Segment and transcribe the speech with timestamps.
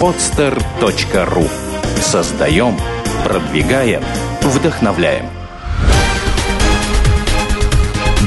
[0.00, 1.48] podster.ru
[2.00, 2.76] Создаем,
[3.24, 4.02] продвигаем,
[4.42, 5.26] вдохновляем.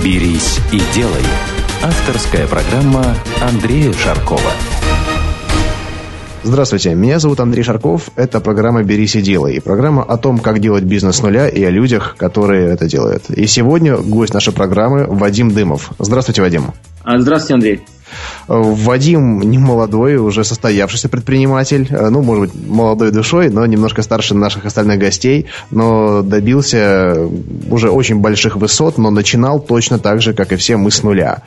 [0.03, 1.23] «Берись и делай»–
[1.83, 4.51] авторская программа Андрея Шаркова.
[6.44, 8.10] Здравствуйте, меня зовут Андрей Шарков.
[8.15, 9.60] Это программа «Берись и делай».
[9.60, 13.29] Программа о том, как делать бизнес с нуля и о людях, которые это делают.
[13.29, 15.92] И сегодня гость нашей программы Вадим Дымов.
[15.99, 16.72] Здравствуйте, Вадим.
[17.04, 17.81] А, здравствуйте, Андрей.
[18.48, 21.88] Вадим не молодой, уже состоявшийся предприниматель.
[21.89, 25.48] Э, ну, может быть, молодой душой, но немножко старше наших остальных гостей.
[25.71, 27.27] Но добился
[27.70, 31.44] уже очень больших высот, но начинал точно так же, как и все мы с нуля.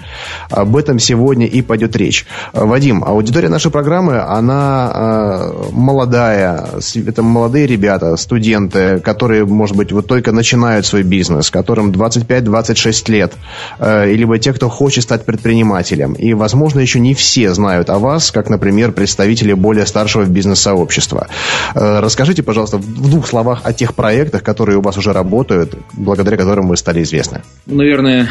[0.51, 2.27] Об этом сегодня и пойдет речь.
[2.53, 6.67] Вадим, аудитория нашей программы, она э, молодая.
[6.95, 13.33] Это молодые ребята, студенты, которые, может быть, вот только начинают свой бизнес, которым 25-26 лет.
[13.79, 16.13] Э, либо те, кто хочет стать предпринимателем.
[16.13, 21.29] И, возможно, еще не все знают о вас, как, например, представители более старшего бизнес-сообщества.
[21.75, 26.37] Э, расскажите, пожалуйста, в двух словах о тех проектах, которые у вас уже работают, благодаря
[26.37, 27.43] которым вы стали известны.
[27.67, 28.29] Ну, наверное,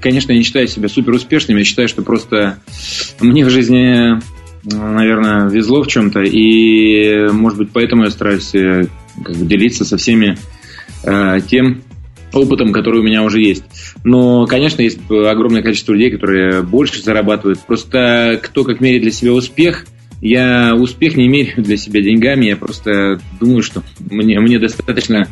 [0.00, 1.58] конечно, я не считаю себя супер успешным.
[1.58, 2.58] Я считаю, что просто
[3.20, 4.20] мне в жизни,
[4.64, 6.20] наверное, везло в чем-то.
[6.22, 8.86] И, может быть, поэтому я стараюсь э,
[9.24, 10.38] как бы, делиться со всеми
[11.04, 11.82] э, тем,
[12.32, 13.64] опытом, который у меня уже есть.
[14.04, 17.60] Но, конечно, есть огромное количество людей, которые больше зарабатывают.
[17.60, 19.86] Просто кто как меряет для себя успех,
[20.20, 25.28] я успех не меряю для себя деньгами, я просто думаю, что мне, мне достаточно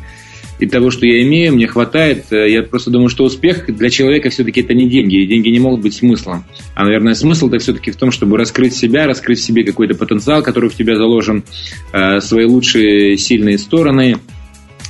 [0.59, 2.27] и того, что я имею, мне хватает.
[2.31, 5.83] Я просто думаю, что успех для человека все-таки это не деньги, и деньги не могут
[5.83, 6.45] быть смыслом.
[6.75, 10.71] А, наверное, смысл-то все-таки в том, чтобы раскрыть себя, раскрыть в себе какой-то потенциал, который
[10.71, 11.45] в тебя заложен,
[11.93, 14.17] э, свои лучшие сильные стороны,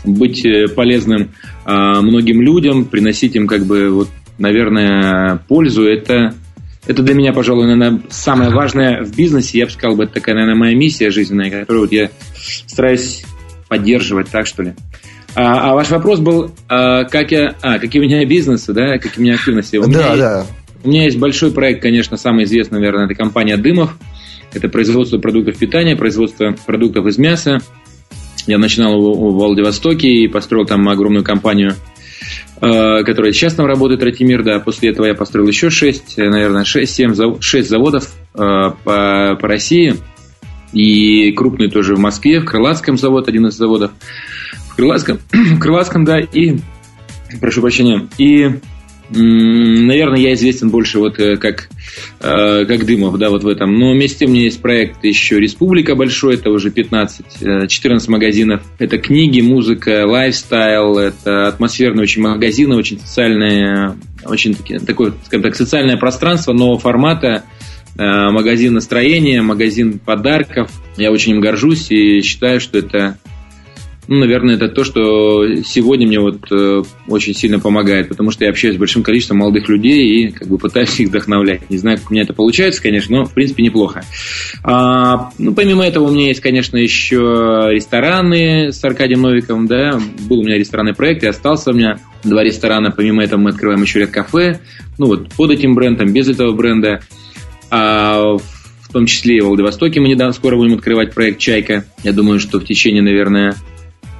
[0.06, 1.30] быть э, полезным
[1.64, 6.34] а, многим людям, приносить им, как бы, вот, наверное, пользу, это,
[6.86, 9.58] это для меня, пожалуй, наверное, самое важное в бизнесе.
[9.58, 12.10] Я бы сказал, это такая, наверное, моя миссия жизненная, которую вот я
[12.66, 13.24] стараюсь
[13.68, 14.74] поддерживать, так что ли.
[15.34, 19.18] А, а ваш вопрос был, а, как я, а, какие у меня бизнесы, да, какие
[19.18, 19.76] у меня активности.
[19.76, 20.38] У да, да.
[20.38, 20.52] Есть,
[20.84, 23.96] у меня есть большой проект, конечно, самый известный, наверное, это компания Дымов.
[24.54, 27.58] Это производство продуктов питания, производство продуктов из мяса.
[28.46, 31.74] Я начинал в Владивостоке и построил там огромную компанию,
[32.60, 34.60] э, которая сейчас там работает, Ратимир, да.
[34.60, 39.96] После этого я построил еще 6, наверное, 6-7 6 заводов э, по, по России.
[40.72, 43.92] И крупный тоже в Москве, в Крылатском завод, один из заводов.
[44.70, 46.58] В Крылатском, в Крылатском да, и,
[47.40, 48.50] прошу прощения, и
[49.08, 51.68] Наверное, я известен больше вот э, как,
[52.20, 53.74] э, как Дымов, да, вот в этом.
[53.78, 58.62] Но вместе у меня есть проект еще «Республика» большой, это уже 15, 14 э, магазинов.
[58.78, 65.54] Это книги, музыка, лайфстайл, это атмосферные очень магазины, очень социальные, очень такие, такое, скажем так,
[65.54, 67.44] социальное пространство нового формата,
[67.96, 70.70] магазин настроения, магазин подарков.
[70.96, 73.18] Я очень им горжусь и считаю, что это
[74.08, 78.50] ну, наверное, это то, что сегодня мне вот э, очень сильно помогает, потому что я
[78.50, 81.68] общаюсь с большим количеством молодых людей и как бы пытаюсь их вдохновлять.
[81.70, 84.04] Не знаю, как у меня это получается, конечно, но в принципе неплохо.
[84.62, 90.40] А, ну, помимо этого у меня есть, конечно, еще рестораны с Аркадием Новиковым, да, был
[90.40, 94.00] у меня ресторанный проект и остался у меня два ресторана, помимо этого мы открываем еще
[94.00, 94.60] ряд кафе,
[94.98, 97.00] ну вот под этим брендом, без этого бренда.
[97.70, 101.84] А, в том числе и в Владивостоке мы недавно скоро будем открывать проект «Чайка».
[102.04, 103.56] Я думаю, что в течение, наверное,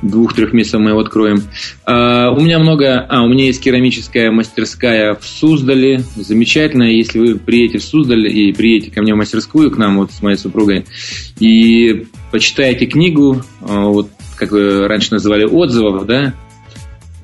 [0.02, 1.42] двух-трех месяцев мы его откроем.
[1.84, 3.06] А, у меня много...
[3.08, 6.02] А, у меня есть керамическая мастерская в Суздале.
[6.16, 6.84] Замечательно.
[6.84, 10.22] Если вы приедете в Суздаль и приедете ко мне в мастерскую, к нам вот с
[10.22, 10.86] моей супругой,
[11.38, 16.34] и почитаете книгу, а, вот как раньше называли, отзывов, да,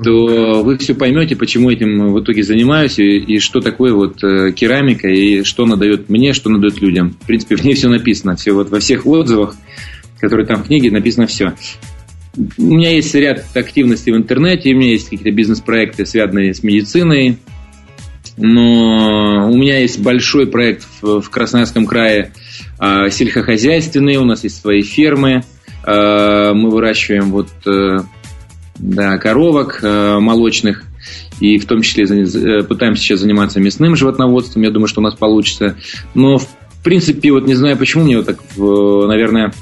[0.03, 4.53] то вы все поймете, почему этим в итоге занимаюсь и, и что такое вот э,
[4.53, 7.17] керамика и что она дает мне, что она дает людям.
[7.21, 9.55] В принципе, в ней все написано, все вот во всех отзывах,
[10.19, 11.53] которые там в книге, написано все.
[12.37, 17.39] У меня есть ряд активностей в интернете, у меня есть какие-то бизнес-проекты, связанные с медициной,
[18.39, 22.33] но у меня есть большой проект в, Красноярском крае
[22.81, 25.45] э, сельскохозяйственный, у нас есть свои фермы,
[25.85, 27.99] э, мы выращиваем вот э,
[28.79, 30.85] да, коровок э, молочных,
[31.39, 35.15] и в том числе э, пытаемся сейчас заниматься мясным животноводством, я думаю, что у нас
[35.15, 35.77] получится,
[36.15, 36.49] но в
[36.83, 39.53] принципе, вот не знаю почему, мне вот так, наверное,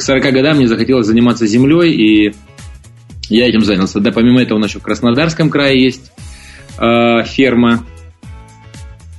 [0.00, 2.34] к 40 годам мне захотелось заниматься землей, и
[3.28, 4.00] я этим занялся.
[4.00, 6.10] Да, помимо этого у нас еще в Краснодарском крае есть
[6.78, 7.84] э, ферма,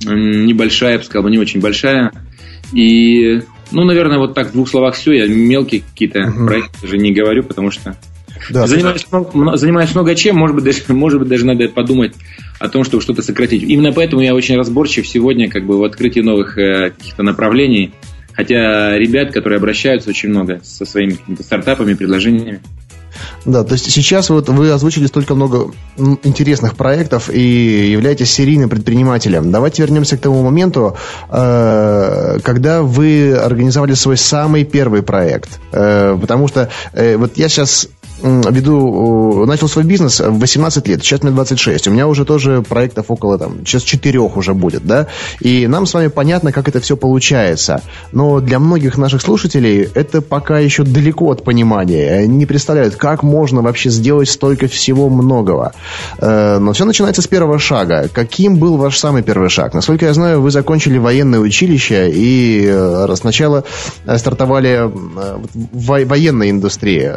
[0.04, 2.10] небольшая, я бы сказал, не очень большая.
[2.72, 5.12] И, ну, наверное, вот так в двух словах все.
[5.12, 6.46] Я мелкие какие-то угу.
[6.46, 7.96] проекты даже не говорю, потому что
[8.50, 12.14] да, занимаюсь, много, занимаюсь много чем, может быть, даже, может быть, даже надо подумать
[12.58, 13.62] о том, чтобы что-то сократить.
[13.62, 17.92] Именно поэтому я очень разборчив сегодня как бы в открытии новых э, каких-то направлений
[18.34, 22.60] Хотя ребят, которые обращаются очень много со своими стартапами, предложениями.
[23.44, 25.72] Да, то есть сейчас вот вы озвучили столько много
[26.22, 29.50] интересных проектов и являетесь серийным предпринимателем.
[29.50, 30.96] Давайте вернемся к тому моменту,
[31.30, 35.60] э, когда вы организовали свой самый первый проект.
[35.72, 37.88] Э, потому что э, вот я сейчас
[38.22, 41.88] веду, начал свой бизнес в 18 лет, сейчас мне 26.
[41.88, 45.08] У меня уже тоже проектов около, там, сейчас четырех уже будет, да?
[45.40, 47.82] И нам с вами понятно, как это все получается.
[48.12, 52.20] Но для многих наших слушателей это пока еще далеко от понимания.
[52.20, 55.72] Они не представляют, как можно вообще сделать столько всего многого.
[56.18, 58.08] Э, но все начинается с первого шага.
[58.12, 59.74] Каким был ваш самый первый шаг?
[59.74, 63.64] Насколько я знаю, вы закончили военное училище и э, сначала
[64.06, 64.90] э, стартовали
[65.72, 67.12] в военной индустрии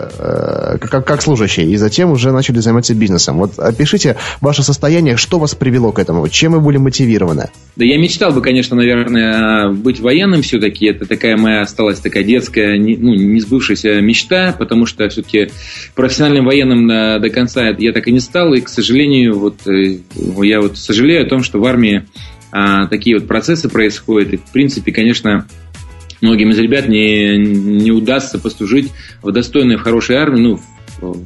[0.89, 3.37] как, как служащие, и затем уже начали заниматься бизнесом.
[3.37, 7.49] Вот опишите ваше состояние, что вас привело к этому, чем вы были мотивированы?
[7.75, 10.85] Да я мечтал бы, конечно, наверное, быть военным все-таки.
[10.87, 15.49] Это такая моя осталась такая детская, ну, не сбывшаяся мечта, потому что все-таки
[15.95, 18.53] профессиональным военным до, до конца я так и не стал.
[18.53, 19.97] И, к сожалению, вот э,
[20.43, 22.05] я вот сожалею о том, что в армии
[22.51, 24.33] а, такие вот процессы происходят.
[24.33, 25.45] И, в принципе, конечно,
[26.21, 30.59] многим из ребят не, не удастся послужить в достойной, в хорошей армии, ну,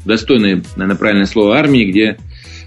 [0.06, 2.18] достойной, наверное, правильное слово, армии, где,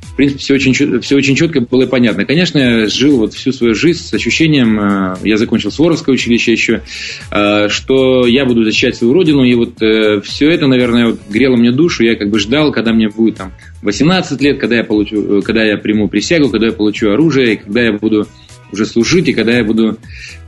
[0.02, 2.24] в принципе, все очень, все очень четко было понятно.
[2.24, 6.82] Конечно, я жил вот всю свою жизнь с ощущением, э, я закончил Суворовское училище еще,
[7.30, 11.56] э, что я буду защищать свою родину, и вот э, все это, наверное, вот грело
[11.56, 13.52] мне душу, я как бы ждал, когда мне будет там
[13.82, 17.82] 18 лет, когда я, получу, когда я приму присягу, когда я получу оружие, и когда
[17.82, 18.26] я буду
[18.72, 19.98] уже служить, и когда я буду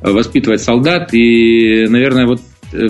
[0.00, 1.12] воспитывать солдат.
[1.12, 2.40] И, наверное, вот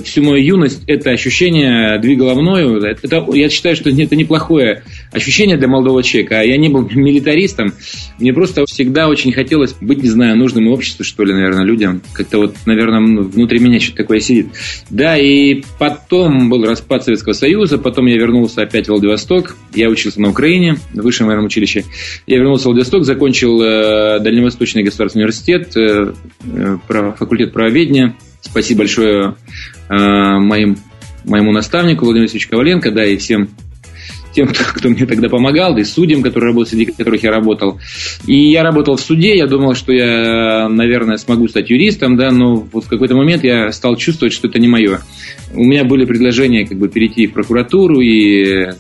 [0.05, 2.83] всю мою юность это ощущение двигало мною.
[2.83, 4.83] Это, я считаю, что это неплохое
[5.13, 6.41] ощущение для молодого человека.
[6.41, 7.73] А я не был милитаристом.
[8.19, 12.03] Мне просто всегда очень хотелось быть, не знаю, нужным обществу, что ли, наверное, людям.
[12.13, 14.49] Как-то вот, наверное, внутри меня что-то такое сидит.
[14.91, 19.57] Да, и потом был распад Советского Союза, потом я вернулся опять в Владивосток.
[19.75, 21.85] Я учился на Украине, в высшем военном училище.
[22.27, 26.13] Я вернулся в Владивосток, закончил э, Дальневосточный государственный университет, э,
[26.45, 28.15] э, факультет правоведения.
[28.45, 29.35] Спасибо большое
[29.89, 30.77] э, моим,
[31.25, 33.49] моему наставнику Владимиру Васильевичу Коваленко, да, и всем
[34.35, 37.79] тем, кто, кто мне тогда помогал, да и судьям, которые работали, среди которых я работал.
[38.27, 42.57] И я работал в суде, я думал, что я, наверное, смогу стать юристом, да, но
[42.57, 45.01] вот в какой-то момент я стал чувствовать, что это не мое.
[45.55, 48.73] У меня были предложения как бы перейти в прокуратуру и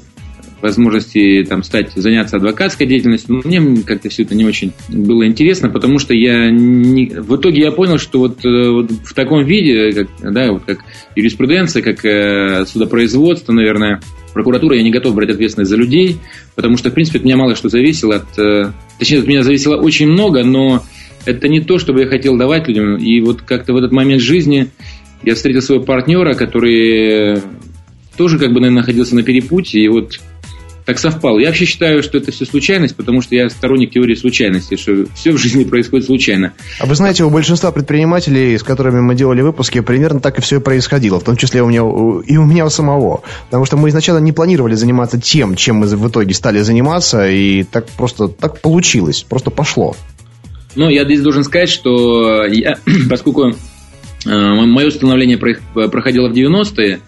[0.61, 3.35] возможности там, стать, заняться адвокатской деятельностью.
[3.35, 7.07] Но мне как-то все это не очень было интересно, потому что я не...
[7.07, 10.79] в итоге я понял, что вот, э, вот в таком виде, как, да, вот как
[11.17, 14.01] юриспруденция, как э, судопроизводство, наверное,
[14.33, 16.17] прокуратура, я не готов брать ответственность за людей,
[16.55, 18.17] потому что, в принципе, от меня мало что зависело.
[18.17, 20.83] От, э, точнее, от меня зависело очень много, но
[21.27, 22.97] это не то, что бы я хотел давать людям.
[22.97, 24.69] И вот как-то в этот момент жизни
[25.23, 27.41] я встретил своего партнера, который
[28.17, 30.21] тоже как бы, наверное, находился на перепутье, и вот
[30.85, 31.39] так совпало.
[31.39, 35.33] Я вообще считаю, что это все случайность, потому что я сторонник теории случайности, что все
[35.33, 36.53] в жизни происходит случайно.
[36.79, 40.57] А вы знаете, у большинства предпринимателей, с которыми мы делали выпуски, примерно так и все
[40.57, 43.23] и происходило, в том числе у меня, и у меня у самого.
[43.47, 47.63] Потому что мы изначально не планировали заниматься тем, чем мы в итоге стали заниматься, и
[47.63, 49.97] так просто так получилось, просто пошло.
[50.77, 52.79] Ну, я здесь должен сказать, что я,
[53.09, 53.55] поскольку
[54.25, 57.01] Мое становление проходило в 90-е.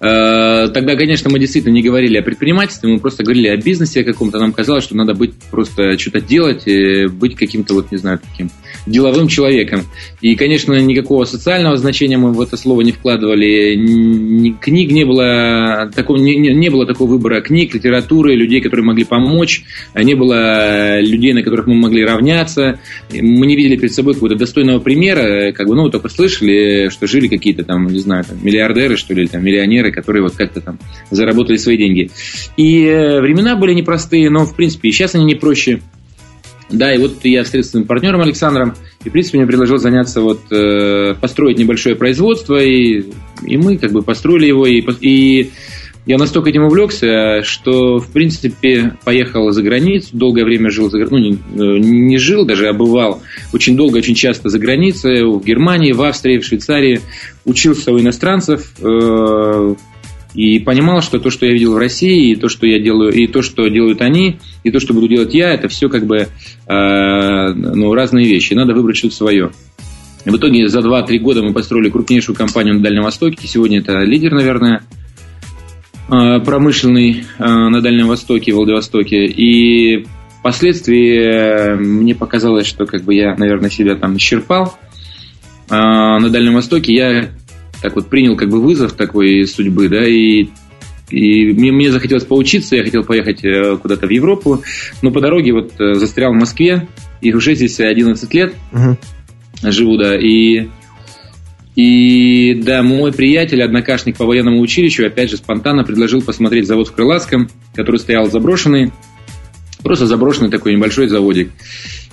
[0.00, 4.38] Э, тогда, конечно, мы действительно не говорили о предпринимательстве, мы просто говорили о бизнесе каком-то.
[4.38, 6.64] Нам казалось, что надо быть просто что-то делать,
[7.12, 8.50] быть каким-то, вот не знаю, таким
[8.86, 9.82] деловым человеком.
[10.20, 13.74] И, конечно, никакого социального значения мы в это слово не вкладывали.
[13.76, 19.04] Ни, книг не было, такого, не, не было такого выбора книг, литературы, людей, которые могли
[19.04, 19.64] помочь.
[19.94, 22.80] Не было людей, на которых мы могли равняться.
[23.10, 25.52] Мы не видели перед собой какого-то достойного примера.
[25.52, 26.53] Как бы, ну, только слышали,
[26.90, 30.34] что жили какие-то там, не знаю, там, миллиардеры, что ли, или там, миллионеры, которые вот
[30.34, 30.78] как-то там
[31.10, 32.10] заработали свои деньги.
[32.56, 35.80] И э, времена были непростые, но, в принципе, и сейчас они не проще.
[36.70, 40.20] Да, и вот я встретился с своим партнером Александром, и, в принципе, мне предложил заняться,
[40.20, 43.04] вот, э, построить небольшое производство, и,
[43.44, 45.50] и мы как бы построили его, и, и
[46.06, 51.40] я настолько этим увлекся, что, в принципе, поехал за границу, долгое время жил за границей,
[51.54, 55.92] ну, не, не жил даже, а бывал очень долго, очень часто за границей, в Германии,
[55.92, 57.00] в Австрии, в Швейцарии,
[57.46, 59.74] учился у иностранцев, э,
[60.34, 63.26] и понимал, что то, что я видел в России, и то, что я делаю, и
[63.26, 67.52] то, что делают они, и то, что буду делать я, это все как бы э,
[67.54, 68.52] ну, разные вещи.
[68.54, 69.52] Надо выбрать что-то свое.
[70.24, 73.46] В итоге за 2-3 года мы построили крупнейшую компанию на Дальнем Востоке.
[73.46, 75.03] Сегодня это лидер, наверное, э,
[76.08, 79.26] промышленный э, на Дальнем Востоке, в Владивостоке.
[79.26, 80.06] И
[80.40, 84.76] впоследствии мне показалось, что как бы я, наверное, себя там исчерпал.
[85.70, 87.30] а, на Дальнем Востоке, я
[87.82, 90.48] так вот принял как бы вызов такой судьбы, да, и
[91.10, 94.62] и мне, мне захотелось поучиться, я хотел поехать э, куда-то в Европу,
[95.02, 96.88] но по дороге вот э, застрял в Москве,
[97.20, 98.96] и уже здесь 11 лет угу.
[99.62, 100.68] живу, да, и
[101.76, 106.92] и да, мой приятель, однокашник по военному училищу, опять же, спонтанно предложил посмотреть завод в
[106.92, 108.92] Крылатском, который стоял заброшенный.
[109.82, 111.50] Просто заброшенный такой небольшой заводик.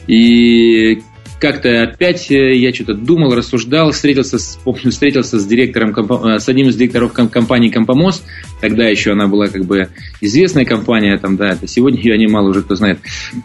[0.08, 1.02] И
[1.42, 6.48] как-то опять э, я что-то думал, рассуждал, встретился с, помню, встретился с директором, э, с
[6.48, 8.24] одним из директоров компании Компомост.
[8.62, 9.90] Тогда еще она была как бы
[10.22, 13.00] известная компания, там, да, это сегодня ее немало уже кто знает.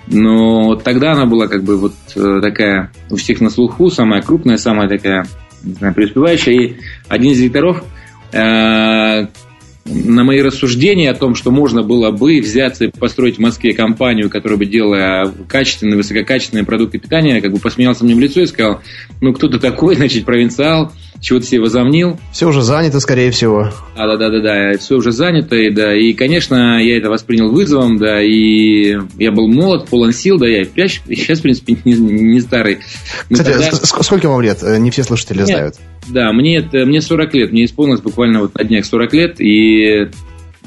[0.09, 4.59] Но тогда она была как бы вот э, такая у всех на слуху, самая крупная,
[4.59, 5.27] самая такая
[5.63, 6.53] не знаю, преуспевающая.
[6.53, 6.77] И
[7.09, 7.85] один из директоров
[8.33, 9.27] э,
[9.87, 14.31] на мои рассуждения о том, что можно было бы взяться и построить в Москве компанию,
[14.31, 18.81] которая бы делала качественные, высококачественные продукты питания, как бы посмеялся мне в лицо и сказал,
[19.21, 22.19] ну кто ты такой, значит, провинциал, чего ты себе возомнил.
[22.33, 23.71] Все уже занято, скорее всего.
[23.97, 27.51] Да, да, да, да, да, все уже занято, и, да, и, конечно, я это воспринял
[27.51, 31.95] вызовом, да, и я был молод, полон сил, да, я и сейчас, в принципе, не,
[31.95, 32.79] не старый.
[33.31, 34.03] Но Кстати, тогда...
[34.03, 34.63] сколько вам лет?
[34.63, 35.75] Не все слушатели Нет, знают.
[36.09, 40.09] Да, мне, это, мне 40 лет, мне исполнилось буквально вот на днях 40 лет, и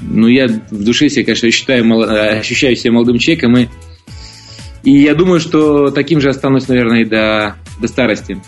[0.02, 3.68] ну, я в душе себя, конечно, считаю, ощущаю себя молодым человеком, и,
[4.84, 8.42] и я думаю, что таким же останусь, наверное, и до, до старости.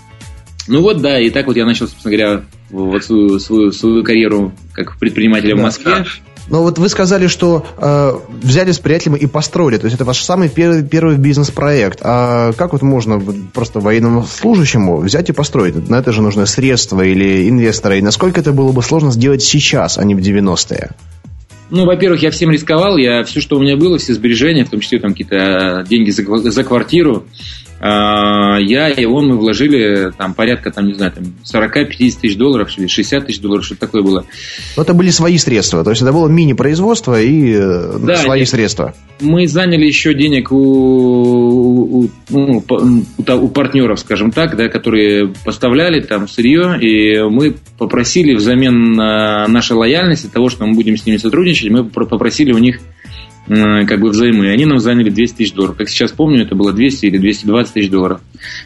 [0.67, 4.53] Ну вот, да, и так вот я начал, собственно говоря, вот свою, свою, свою карьеру
[4.73, 6.05] как предпринимателя да, в Москве.
[6.49, 8.13] Но вот вы сказали, что э,
[8.43, 9.77] взяли с приятелем и построили.
[9.77, 11.99] То есть это ваш самый первый, первый бизнес-проект.
[12.01, 13.21] А как вот можно
[13.53, 15.89] просто военному служащему взять и построить?
[15.89, 17.99] На это же нужны средства или инвесторы.
[17.99, 20.91] И насколько это было бы сложно сделать сейчас, а не в 90-е?
[21.69, 22.97] Ну, во-первых, я всем рисковал.
[22.97, 26.51] Я все, что у меня было, все сбережения, в том числе там какие-то деньги за,
[26.51, 31.87] за квартиру, а, я и он мы вложили там порядка, там, не знаю, там 40-50
[32.21, 34.25] тысяч долларов, 60 тысяч долларов, что такое было.
[34.77, 38.49] Но это были свои средства, то есть это было мини-производство и э, да, свои нет,
[38.49, 38.93] средства.
[39.19, 46.01] Мы заняли еще денег у, у, ну, у, у партнеров, скажем так, да, которые поставляли
[46.01, 51.17] там сырье, и мы попросили взамен на нашей лояльности того, что мы будем с ними
[51.17, 52.79] сотрудничать, мы попросили у них
[53.47, 54.49] как бы взаймы.
[54.49, 55.77] Они нам заняли 200 тысяч долларов.
[55.77, 58.21] Как сейчас помню, это было 200 или 220 тысяч долларов.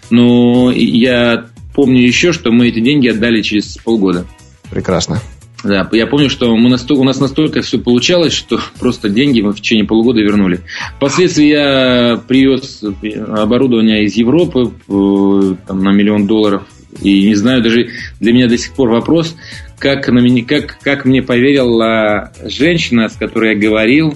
[0.10, 4.26] Но я помню еще, что мы эти деньги отдали через полгода.
[4.70, 5.22] Прекрасно.
[5.64, 9.52] Да, я помню, что мы настолько, у нас настолько все получалось, что просто деньги мы
[9.52, 10.60] в течение полугода вернули.
[10.98, 16.64] Впоследствии я привез оборудование из Европы э, там, на миллион долларов.
[17.02, 17.90] И не знаю, даже
[18.20, 19.36] для меня до сих пор вопрос,
[19.80, 24.16] как, на меня, как, как мне поверила женщина, с которой я говорил,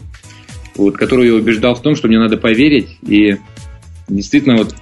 [0.75, 2.97] вот, который я убеждал в том, что мне надо поверить.
[3.07, 3.37] И
[4.07, 4.75] действительно, вот,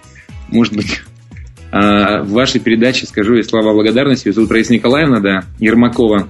[0.49, 1.01] может быть,
[1.71, 4.31] а, в вашей передаче скажу я слова благодарности.
[4.31, 6.29] Зовут Раиса Николаевна, да, Ермакова.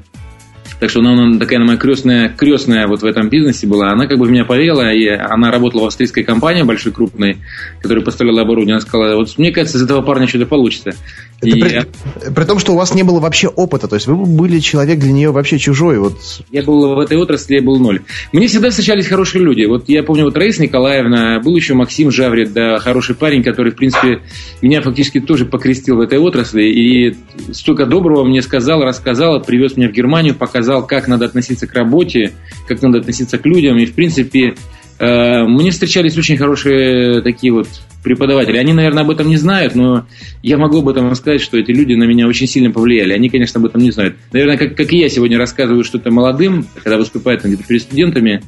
[0.80, 3.92] Так что она, она такая моя крестная, крестная вот в этом бизнесе была.
[3.92, 7.38] Она как бы в меня поверила, и она работала в австрийской компании большой, крупной,
[7.82, 8.76] которая поставляла оборудование.
[8.76, 10.94] Она сказала, вот мне кажется, из этого парня что-то получится.
[11.42, 11.60] Это и...
[11.60, 11.86] при,
[12.32, 15.12] при том, что у вас не было вообще опыта, то есть вы были человек для
[15.12, 15.98] нее вообще чужой.
[15.98, 16.18] Вот.
[16.52, 18.02] Я был в этой отрасли, я был ноль.
[18.32, 19.66] Мне всегда встречались хорошие люди.
[19.66, 23.76] Вот я помню, вот Раиса Николаевна, был еще Максим Жаврит, да, хороший парень, который, в
[23.76, 24.22] принципе,
[24.62, 26.64] меня фактически тоже покрестил в этой отрасли.
[26.64, 27.16] И
[27.52, 31.74] столько доброго мне сказал, рассказал, привез меня в Германию, показал показал, как надо относиться к
[31.74, 32.34] работе,
[32.68, 33.78] как надо относиться к людям.
[33.78, 34.56] И, в принципе,
[35.00, 37.70] э, мне встречались очень хорошие такие вот
[38.04, 38.58] преподаватели.
[38.58, 40.06] Они, наверное, об этом не знают, но
[40.44, 43.14] я могу об этом рассказать, что эти люди на меня очень сильно повлияли.
[43.14, 44.18] Они, конечно, об этом не знают.
[44.34, 48.42] Наверное, как, как и я сегодня рассказываю что-то молодым, когда выступают где-то перед студентами,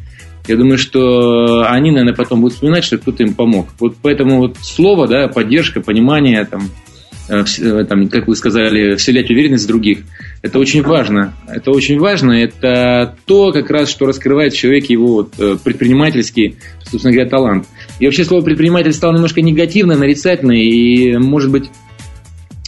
[0.48, 3.70] я думаю, что они, наверное, потом будут вспоминать, что кто-то им помог.
[3.80, 6.64] Вот поэтому вот слово, да, поддержка, понимание, там,
[7.30, 10.00] Э, э, там, как вы сказали, вселять уверенность в других.
[10.42, 11.34] Это очень важно.
[11.48, 12.32] Это очень важно.
[12.32, 17.68] Это то, как раз, что раскрывает в человеке его вот, э, предпринимательский, собственно говоря, талант.
[18.00, 21.70] И вообще слово предприниматель стало немножко негативно, нарицательно, и, может быть,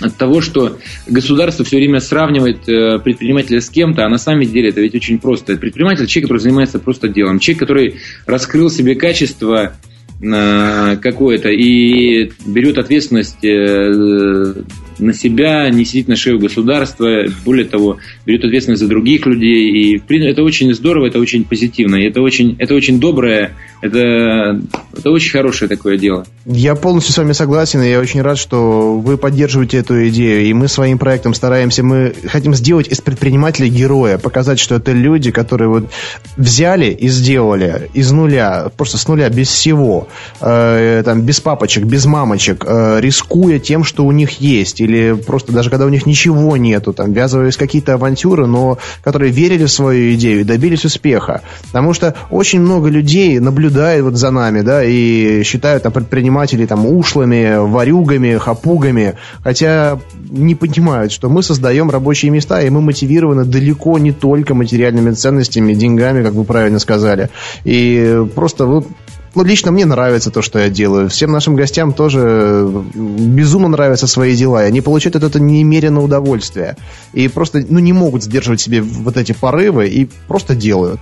[0.01, 2.65] от того, что государство все время сравнивает
[3.03, 5.55] предпринимателя с кем-то, а на самом деле это ведь очень просто.
[5.57, 7.37] Предприниматель– человек, который занимается просто делом.
[7.37, 9.73] Человек, который раскрыл себе качество
[10.21, 14.53] какое-то и берет ответственность э,
[15.01, 19.95] на себя, не сидит на шею государства, более того, берет ответственность за других людей.
[19.95, 24.61] И это очень здорово, это очень позитивно, это очень, это очень доброе, это,
[24.95, 26.25] это очень хорошее такое дело.
[26.45, 30.53] Я полностью с вами согласен, и я очень рад, что вы поддерживаете эту идею, и
[30.53, 35.69] мы своим проектом стараемся, мы хотим сделать из предпринимателя героя, показать, что это люди, которые
[35.69, 35.89] вот
[36.37, 40.07] взяли и сделали из нуля, просто с нуля, без всего,
[40.39, 45.51] э, там, без папочек, без мамочек, э, рискуя тем, что у них есть, или просто
[45.51, 50.13] даже когда у них ничего нету, там, ввязывались какие-то авантюры, но которые верили в свою
[50.15, 51.41] идею и добились успеха.
[51.67, 56.85] Потому что очень много людей наблюдает вот за нами, да, и считают там предпринимателей там
[56.85, 63.97] ушлыми, варюгами, хапугами, хотя не понимают, что мы создаем рабочие места, и мы мотивированы далеко
[63.97, 67.29] не только материальными ценностями, деньгами, как вы правильно сказали.
[67.63, 68.87] И просто вот
[69.33, 71.09] ну, лично мне нравится то, что я делаю.
[71.09, 74.63] Всем нашим гостям тоже безумно нравятся свои дела.
[74.63, 76.75] И они получают от этого немерено удовольствие.
[77.13, 80.99] И просто, ну, не могут сдерживать себе вот эти порывы и просто делают.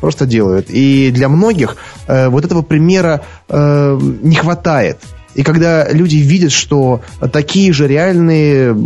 [0.00, 0.66] Просто делают.
[0.70, 4.98] И для многих э, вот этого примера э, не хватает.
[5.34, 7.00] И когда люди видят, что
[7.32, 8.76] такие же реальные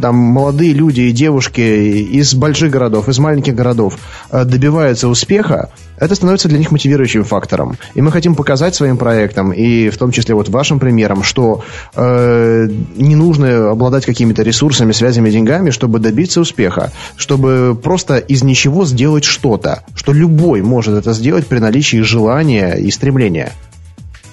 [0.00, 3.98] там, молодые люди и девушки из больших городов, из маленьких городов
[4.30, 7.76] э, добиваются успеха, это становится для них мотивирующим фактором.
[7.94, 12.68] И мы хотим показать своим проектам, и в том числе вот вашим примером, что э,
[12.96, 19.24] не нужно обладать какими-то ресурсами, связями, деньгами, чтобы добиться успеха, чтобы просто из ничего сделать
[19.24, 23.52] что-то, что любой может это сделать при наличии желания и стремления.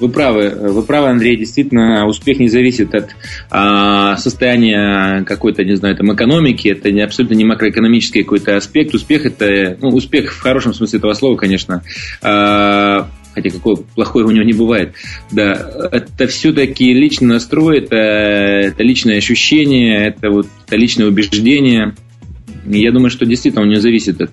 [0.04, 1.38] Вы правы, вы правы, Андрей.
[1.38, 3.16] Действительно, успех не зависит от
[3.50, 6.68] а, состояния какой-то, не знаю, там экономики.
[6.68, 8.94] Это не, абсолютно не макроэкономический какой-то аспект.
[8.94, 11.84] Успех это, ну, успех в хорошем смысле этого слова, конечно.
[12.22, 14.94] А, хотя какой плохой у него не бывает.
[15.32, 21.96] Да, это все-таки личный настрой, это, это личное ощущение, это вот это личное убеждение.
[22.66, 24.32] Я думаю, что действительно он не зависит от,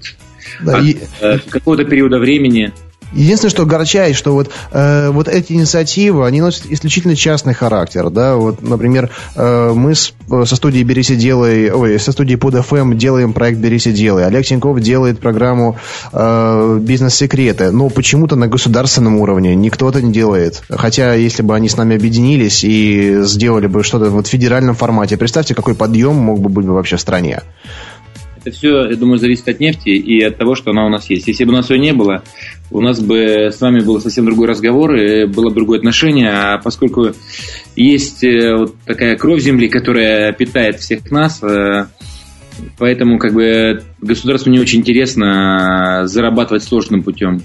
[0.64, 0.96] да, от, и...
[1.20, 2.72] от какого-то периода времени.
[3.12, 8.36] Единственное, что огорчает, что вот, э, вот эти инициативы, они носят исключительно частный характер, да,
[8.36, 10.12] вот, например, э, мы с,
[10.44, 14.24] со студией «Берись и делай», ой, со студией под FM делаем проект «Берись и делай»,
[14.26, 15.76] Олег Тиньков делает программу
[16.12, 21.68] э, «Бизнес-секреты», но почему-то на государственном уровне никто это не делает, хотя если бы они
[21.68, 26.40] с нами объединились и сделали бы что-то вот в федеральном формате, представьте, какой подъем мог
[26.40, 27.42] бы быть вообще в стране.
[28.42, 31.28] Это все, я думаю, зависит от нефти и от того, что она у нас есть.
[31.28, 32.22] Если бы у нас ее не было,
[32.70, 36.30] у нас бы с вами был совсем другой разговор, и было бы другое отношение.
[36.30, 37.12] А поскольку
[37.76, 41.86] есть э, вот такая кровь земли, которая питает всех нас, э,
[42.78, 47.42] поэтому как бы государству не очень интересно зарабатывать сложным путем.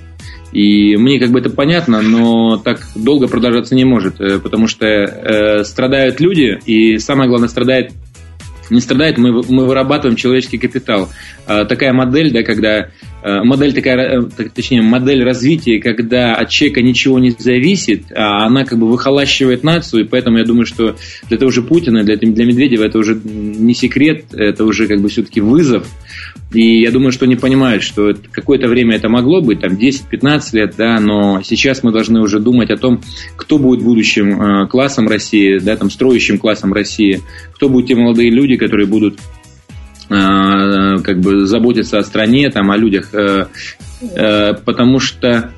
[0.51, 4.85] И мне как бы это понятно, но так долго продолжаться не может, э, потому что
[4.85, 7.91] э, страдают люди, и самое главное, страдает
[8.69, 11.09] не страдает, мы, мы вырабатываем человеческий капитал.
[11.47, 12.89] А, такая модель, да, когда
[13.23, 18.65] а, модель такая, э, точнее, модель развития, когда от человека ничего не зависит, а она
[18.65, 20.95] как бы выхолащивает нацию, и поэтому я думаю, что
[21.29, 25.09] для того же Путина, для, для Медведева это уже не секрет, это уже как бы
[25.09, 25.87] все-таки вызов.
[26.51, 30.75] И я думаю, что они понимают, что какое-то время это могло быть, там 10-15 лет,
[30.77, 33.01] да, но сейчас мы должны уже думать о том,
[33.35, 37.21] кто будет будущим э, классом России, да, там, строящим классом России,
[37.53, 39.19] кто будут те молодые люди, которые будут
[40.09, 43.47] э, как бы заботиться о стране, там, о людях, э,
[44.63, 45.51] потому что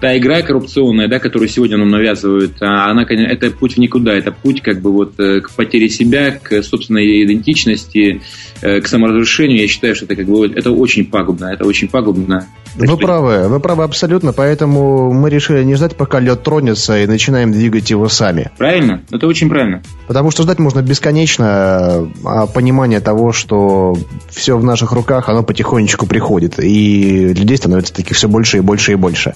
[0.00, 4.32] та игра коррупционная, да, которую сегодня нам навязывают, а она, это путь в никуда, это
[4.32, 8.20] путь как бы вот к потере себя, к собственной идентичности,
[8.64, 12.46] Э, к саморазрушению, я считаю, что это как бы это очень пагубно, это очень пагубно.
[12.76, 12.96] Вы что...
[12.96, 17.90] правы, вы правы абсолютно, поэтому мы решили не ждать, пока лед тронется, и начинаем двигать
[17.90, 18.50] его сами.
[18.56, 19.82] Правильно, это очень правильно.
[20.06, 23.98] Потому что ждать можно бесконечно, а понимание того, что
[24.30, 28.92] все в наших руках, оно потихонечку приходит, и людей становится таких все больше и больше
[28.92, 29.34] и больше.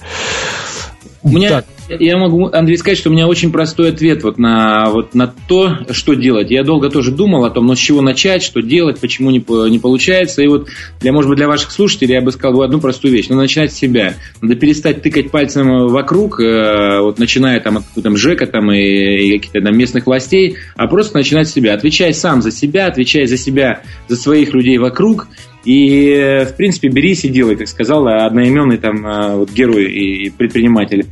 [1.21, 1.65] У меня, так.
[1.99, 5.79] я могу, Андрей, сказать, что у меня очень простой ответ вот на, вот на то,
[5.91, 6.49] что делать.
[6.49, 9.79] Я долго тоже думал о том, ну, с чего начать, что делать, почему не, не
[9.79, 10.41] получается.
[10.41, 10.69] И вот,
[11.01, 13.27] для, может быть, для ваших слушателей я бы сказал одну простую вещь.
[13.27, 14.15] Надо начинать с себя.
[14.41, 19.37] Надо перестать тыкать пальцем вокруг, э, вот начиная там от там, ЖЭКа там, и, и
[19.37, 21.73] каких-то там местных властей, а просто начинать с себя.
[21.73, 25.27] Отвечай сам за себя, отвечай за себя, за своих людей вокруг,
[25.65, 31.05] и, в принципе, берись и делай, как сказал одноименный там э, вот, герой и предприниматель.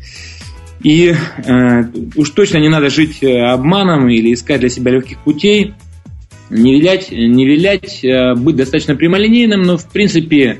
[0.83, 1.83] И э,
[2.15, 5.73] уж точно не надо жить э, обманом или искать для себя легких путей.
[6.49, 10.59] Не вилять, не вилять э, быть достаточно прямолинейным, но, в принципе,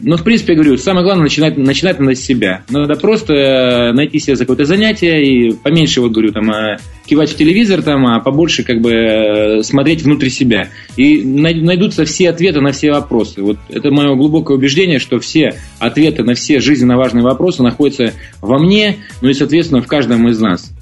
[0.00, 2.62] но, в принципе, я говорю, самое главное начинать, начинать надо с себя.
[2.70, 7.36] Надо просто э, найти себе какое-то занятие и поменьше, вот говорю, там, э, кивать в
[7.36, 10.68] телевизор, там, а побольше как бы э, смотреть внутрь себя.
[10.96, 13.42] И найдутся все ответы на все вопросы.
[13.42, 18.58] Вот это мое глубокое убеждение, что все ответы на все жизненно важные вопросы находятся во
[18.58, 20.72] мне, ну и, соответственно, в каждом из нас.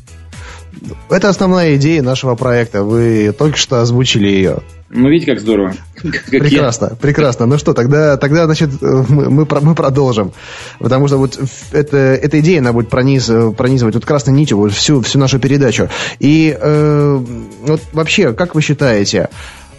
[1.09, 2.83] Это основная идея нашего проекта.
[2.83, 4.59] Вы только что озвучили ее.
[4.88, 5.75] Ну, видите, как здорово.
[6.31, 6.96] прекрасно, я.
[6.96, 7.46] прекрасно.
[7.46, 10.33] Ну что, тогда, тогда значит, мы, мы, мы продолжим.
[10.79, 11.38] Потому что вот
[11.72, 15.88] это, эта идея, она будет прониз, пронизывать вот красной нитью вот всю, всю нашу передачу.
[16.20, 17.25] И э,
[17.62, 19.29] вот вообще, как вы считаете,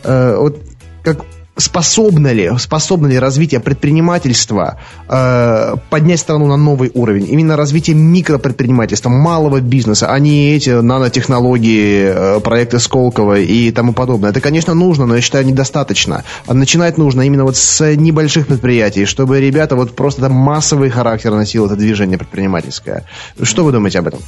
[0.04, 0.62] э, вот
[1.04, 1.26] как
[1.58, 7.28] способно ли, способно ли развитие предпринимательства э, поднять страну на новый уровень?
[7.30, 14.30] Именно развитие микропредпринимательства, малого бизнеса, а не эти нанотехнологии, э, проекты Сколково и тому подобное.
[14.30, 16.24] Это, конечно, нужно, но я считаю, недостаточно.
[16.46, 21.32] А начинать нужно именно вот с небольших предприятий, чтобы ребята вот просто там массовый характер
[21.32, 23.06] носило это движение предпринимательское.
[23.42, 24.20] Что вы думаете об этом?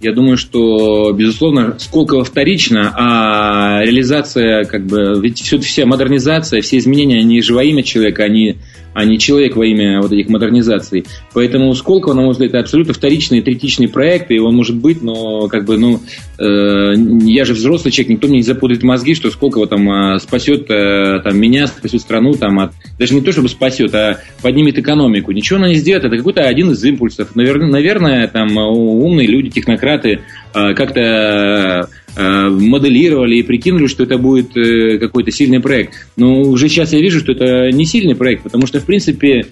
[0.00, 6.78] Я думаю, что, безусловно, Сколково вторично, а реализация, как бы, ведь все, вся модернизация, все
[6.78, 8.58] изменения, они же во имя человека, они
[8.98, 11.04] а не человек во имя вот этих модернизаций.
[11.32, 15.46] Поэтому Сколково, на мой взгляд, это абсолютно вторичный, третичный проект, и он может быть, но
[15.46, 16.00] как бы, ну,
[16.36, 20.68] э, я же взрослый человек, никто мне не запутает мозги, что Сколково там э, спасет
[20.68, 25.30] э, там, меня, спасет страну, там, от, даже не то, чтобы спасет, а поднимет экономику.
[25.30, 27.36] Ничего она не сделает, это какой-то один из импульсов.
[27.36, 30.22] Наверное, наверное там умные люди, технократы
[30.54, 36.08] э, как-то моделировали и прикинули, что это будет э, какой-то сильный проект.
[36.16, 39.46] Но уже сейчас я вижу, что это не сильный проект, потому что, в принципе,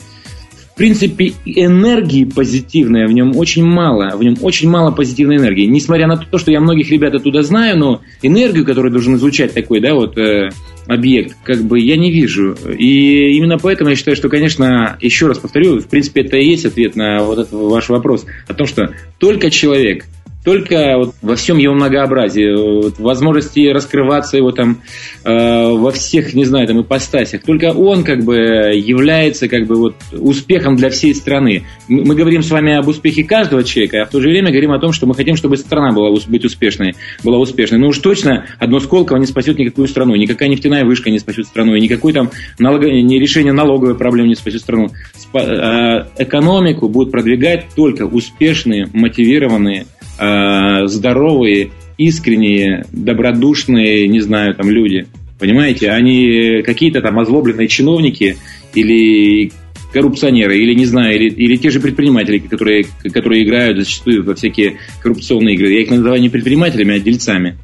[0.76, 4.14] в принципе, энергии позитивной в нем очень мало.
[4.14, 5.64] В нем очень мало позитивной энергии.
[5.64, 9.80] Несмотря на то, что я многих ребят оттуда знаю, но энергию, которую должен изучать такой,
[9.80, 10.50] да, вот э,
[10.86, 12.56] объект, как бы я не вижу.
[12.78, 16.66] И именно поэтому я считаю, что, конечно, еще раз повторю, в принципе, это и есть
[16.66, 20.04] ответ на вот этот ваш вопрос о том, что только человек–
[20.46, 24.80] только вот во всем его многообразии, вот возможности раскрываться его там
[25.24, 25.28] э,
[25.72, 27.42] во всех, не знаю, там ипостасях.
[27.42, 31.64] Только он как бы является как бы вот успехом для всей страны.
[31.88, 34.70] Мы, мы говорим с вами об успехе каждого человека, а в то же время говорим
[34.70, 37.80] о том, что мы хотим, чтобы страна была быть успешной, была успешной.
[37.80, 41.74] Но уж точно одно Сколково не спасет никакую страну, никакая нефтяная вышка не спасет страну,
[41.74, 42.30] и никакой там
[42.60, 42.84] налог...
[42.84, 44.90] не решение налоговой проблемы не спасет страну.
[45.16, 45.40] Спа...
[45.40, 49.86] Э, экономику будут продвигать только успешные, мотивированные
[50.18, 55.06] э, здоровые, искренние, добродушные, не знаю, там люди.
[55.38, 58.36] Понимаете, они какие-то там озлобленные чиновники
[58.74, 59.52] или
[59.92, 64.78] коррупционеры, или не знаю, или, или те же предприниматели, которые, которые играют зачастую во всякие
[65.02, 65.72] коррупционные игры.
[65.72, 67.56] Я их называю не предпринимателями, а дельцами.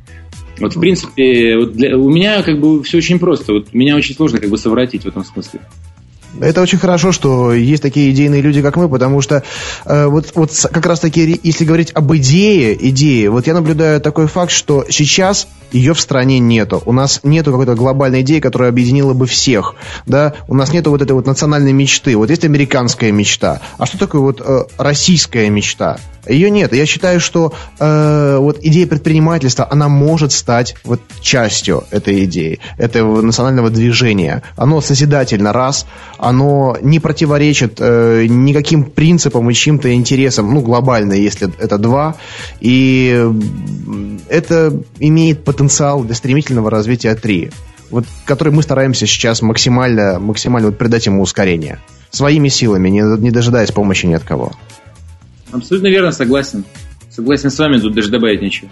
[0.59, 3.53] Вот, в принципе, вот для, у меня как бы все очень просто.
[3.53, 5.61] Вот меня очень сложно как бы совратить в этом смысле.
[6.41, 9.43] Это очень хорошо, что есть такие идейные люди, как мы, потому что
[9.85, 14.27] э, вот, вот как раз таки, если говорить об идее, идее, вот я наблюдаю такой
[14.27, 16.83] факт, что сейчас ее в стране нету.
[16.85, 19.75] У нас нету какой-то глобальной идеи, которая объединила бы всех.
[20.07, 20.35] Да?
[20.49, 22.17] У нас нету вот этой вот национальной мечты.
[22.17, 23.61] Вот есть американская мечта.
[23.79, 25.99] А что такое вот э, российская мечта?
[26.29, 26.73] Ее нет.
[26.73, 33.23] Я считаю, что э, вот идея предпринимательства, она может стать вот частью этой идеи, этого
[33.23, 34.43] национального движения.
[34.57, 35.87] Оно созидательно, раз,
[36.23, 42.15] оно не противоречит э, никаким принципам и чьим-то интересам, ну, глобально, если это два,
[42.61, 43.29] и
[44.29, 47.51] это имеет потенциал для стремительного развития три,
[47.91, 51.81] вот, который мы стараемся сейчас максимально, максимально вот придать ему ускорение.
[52.11, 54.53] Своими силами, не, не дожидаясь помощи ни от кого.
[55.51, 56.65] Абсолютно верно, согласен.
[57.11, 58.71] Согласен с вами, тут даже добавить нечего.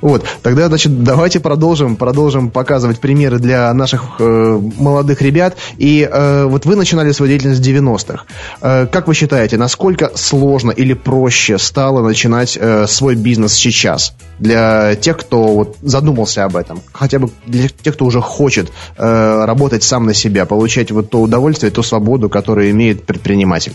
[0.00, 5.56] Вот, тогда, значит, давайте продолжим, продолжим показывать примеры для наших э, молодых ребят.
[5.76, 8.24] И э, вот вы начинали свою деятельность в 90-х.
[8.60, 14.14] Э, как вы считаете, насколько сложно или проще стало начинать э, свой бизнес сейчас?
[14.38, 16.80] Для тех, кто вот задумался об этом.
[16.92, 21.20] Хотя бы для тех, кто уже хочет э, работать сам на себя, получать вот то
[21.20, 23.72] удовольствие, ту свободу, которую имеет предприниматель.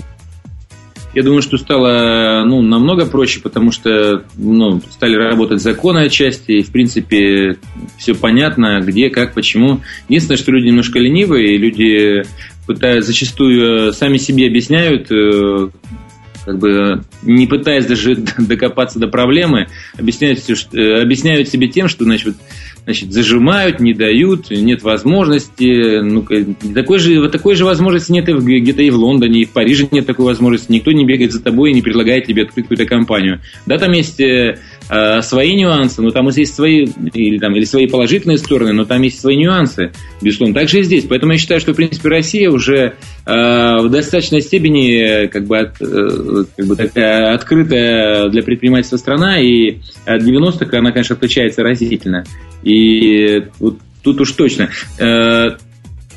[1.14, 6.64] Я думаю, что стало ну, намного проще, потому что ну, стали работать законы отчасти, и,
[6.64, 7.58] в принципе,
[7.98, 9.82] все понятно, где, как, почему.
[10.10, 12.24] Единственное, что люди немножко ленивые, люди
[12.66, 15.70] пытаются, зачастую э, сами себе объясняют, э,
[16.46, 20.40] как бы не пытаясь даже докопаться до проблемы, объясняют,
[20.74, 22.36] э, объясняют себе тем, что значит,
[22.86, 26.02] значит, зажимают, не дают, нет возможности.
[26.02, 26.26] Ну,
[26.74, 30.06] такой же, такой же возможности нет и где-то и в Лондоне, и в Париже нет
[30.06, 30.72] такой возможности.
[30.72, 33.42] Никто не бегает за тобой и не предлагает тебе открыть какую-то компанию.
[33.66, 34.20] Да, там есть
[34.90, 39.02] э, свои нюансы, но там есть свои, или, там, или свои положительные стороны, но там
[39.02, 39.92] есть свои нюансы,
[40.22, 40.56] безусловно.
[40.56, 41.06] Так же и здесь.
[41.06, 45.82] Поэтому я считаю, что, в принципе, Россия уже э, в достаточной степени как бы, от,
[45.82, 52.24] э, как бы такая открытая для предпринимательства страна, и от 90-х она, конечно, отличается разительно.
[52.64, 54.70] И вот тут уж точно.
[55.00, 55.52] Э,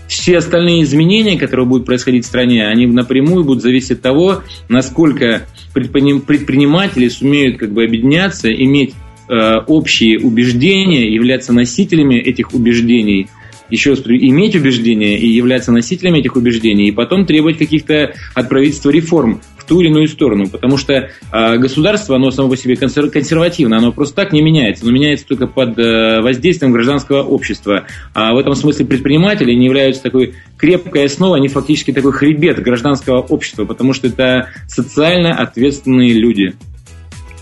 [0.08, 5.46] все остальные изменения, которые будут происходить в стране, они напрямую будут зависеть от того, насколько
[5.76, 8.94] предприниматели сумеют как бы объединяться, иметь
[9.28, 13.28] э, общие убеждения, являться носителями этих убеждений,
[13.70, 18.90] еще раз иметь убеждения и являться носителями этих убеждений, и потом требовать каких-то от правительства
[18.90, 20.48] реформ в ту или иную сторону.
[20.48, 24.84] Потому что э, государство, оно само по себе консер- консервативно, оно просто так не меняется.
[24.84, 27.86] Оно меняется только под э, воздействием гражданского общества.
[28.14, 33.20] А в этом смысле предприниматели не являются такой крепкой основой, они фактически такой хребет гражданского
[33.20, 36.54] общества, потому что это социально ответственные люди.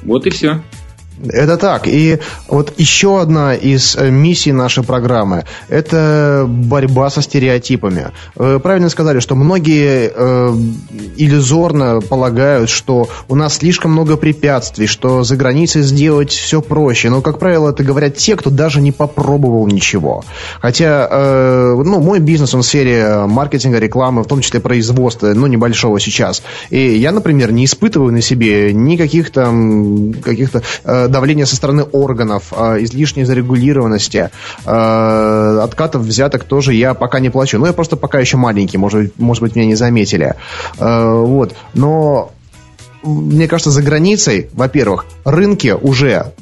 [0.02, 0.62] Вот и все.
[1.22, 1.86] Это так.
[1.86, 8.08] И вот еще одна из э, миссий нашей программы– это борьба со стереотипами.
[8.34, 10.54] Вы правильно сказали, что многие э,
[11.16, 17.10] иллюзорно полагают, что у нас слишком много препятствий, что за границей сделать все проще.
[17.10, 20.24] Но, как правило, это говорят те, кто даже не попробовал ничего.
[20.60, 25.46] Хотя, э, ну, мой бизнес, он в сфере маркетинга, рекламы, в том числе производства, ну,
[25.46, 26.42] небольшого сейчас.
[26.70, 32.52] И я, например, не испытываю на себе никаких там каких-то э, давление со стороны органов,
[32.56, 34.30] э, излишней зарегулированности,
[34.64, 37.58] э, откатов взяток тоже я пока не плачу.
[37.58, 40.34] Ну, я просто пока еще маленький, может, может быть, меня не заметили.
[40.78, 41.54] Э, вот.
[41.74, 42.32] Но
[43.02, 46.32] мне кажется, за границей, во-первых, рынки уже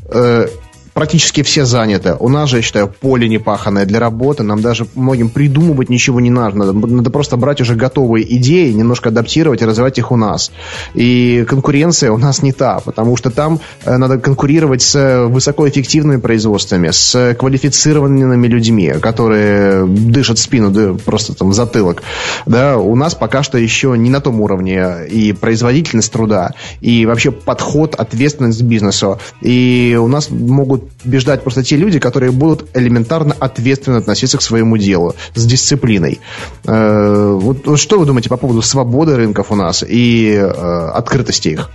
[0.95, 2.17] практически все заняты.
[2.19, 4.43] У нас же, я считаю, поле непаханное для работы.
[4.43, 6.57] Нам даже многим придумывать ничего не надо.
[6.57, 10.51] Надо, надо просто брать уже готовые идеи, немножко адаптировать и развивать их у нас.
[10.95, 16.91] И конкуренция у нас не та, потому что там э, надо конкурировать с высокоэффективными производствами,
[16.91, 22.03] с квалифицированными людьми, которые дышат спину, да, просто там затылок.
[22.47, 27.31] Да, у нас пока что еще не на том уровне и производительность труда, и вообще
[27.31, 29.19] подход, ответственность к бизнесу.
[29.41, 34.43] И у нас могут будут беждать просто те люди, которые будут элементарно ответственно относиться к
[34.43, 36.21] своему делу, с дисциплиной.
[36.65, 41.49] Э, вот, вот что вы думаете по поводу свободы рынков у нас и э, открытости
[41.49, 41.71] их?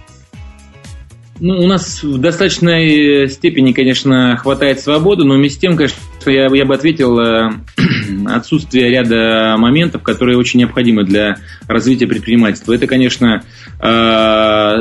[1.39, 6.47] Ну, у нас в достаточной степени, конечно, хватает свободы, но вместе с тем, конечно, я,
[6.51, 7.51] я бы ответил э,
[8.25, 11.35] отсутствие ряда моментов, которые очень необходимы для
[11.67, 12.73] развития предпринимательства.
[12.73, 13.43] Это, конечно,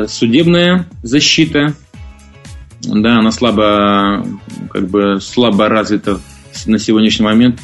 [0.08, 1.74] судебная защита,
[2.82, 4.24] да, она слабо,
[4.70, 6.20] как бы слабо развита
[6.66, 7.60] на сегодняшний момент.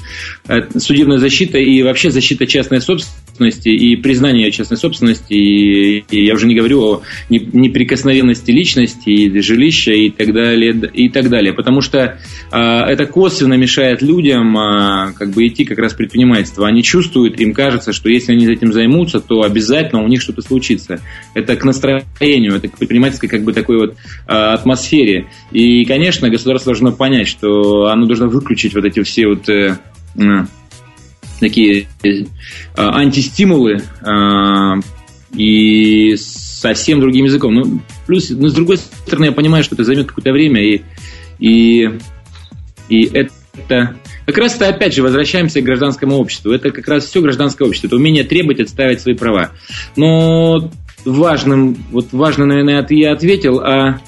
[0.49, 6.35] Э, судебная защита и вообще защита частной собственности и признание частной собственности, и, и я
[6.35, 11.81] уже не говорю о неприкосновенности личности, и жилища и так далее, и так далее, потому
[11.81, 16.67] что э, это косвенно мешает людям э, как бы идти как раз в предпринимательство.
[16.67, 21.01] Они чувствуют, им кажется, что если они этим займутся, то обязательно у них что-то случится.
[21.35, 25.29] Это к настроению, это к предпринимательской как бы такой вот э, атмосфере.
[25.51, 29.79] И, конечно, государство должно понять, что оно должно выключить вот эти все вот э,
[31.41, 32.25] такие э,
[32.77, 34.81] антистимулы э,
[35.35, 37.55] и совсем другим языком.
[37.55, 40.83] Ну, плюс, ну, с другой стороны, я понимаю, что это займет какое-то время, и,
[41.39, 41.91] и,
[42.89, 46.53] и это как раз это опять же возвращаемся к гражданскому обществу.
[46.53, 47.89] Это как раз все гражданское общество.
[47.89, 49.51] Это умение требовать, отставить свои права.
[49.97, 50.71] Но
[51.05, 54.01] важным, вот важно, наверное, я ответил, а,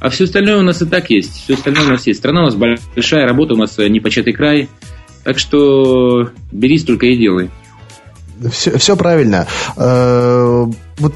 [0.00, 1.44] а все остальное у нас и так есть.
[1.44, 2.20] Все остальное у нас есть.
[2.20, 4.68] Страна у нас большая, работа у нас непочатый край.
[5.24, 7.50] Так что берись только и делай.
[8.50, 9.46] Все, все правильно.
[9.76, 10.64] Э,
[10.96, 11.14] вот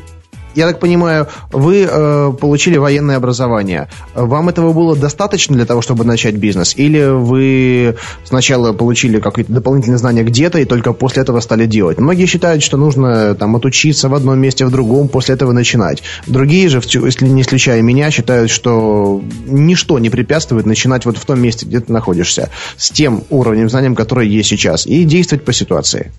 [0.55, 3.89] я так понимаю, вы э, получили военное образование.
[4.15, 6.75] Вам этого было достаточно для того, чтобы начать бизнес?
[6.77, 11.99] Или вы сначала получили какие-то дополнительные знания где-то и только после этого стали делать?
[11.99, 16.03] Многие считают, что нужно там отучиться в одном месте, в другом, после этого начинать.
[16.27, 21.41] Другие же, если не исключая меня, считают, что ничто не препятствует начинать вот в том
[21.41, 26.13] месте, где ты находишься, с тем уровнем знанием, который есть сейчас, и действовать по ситуации.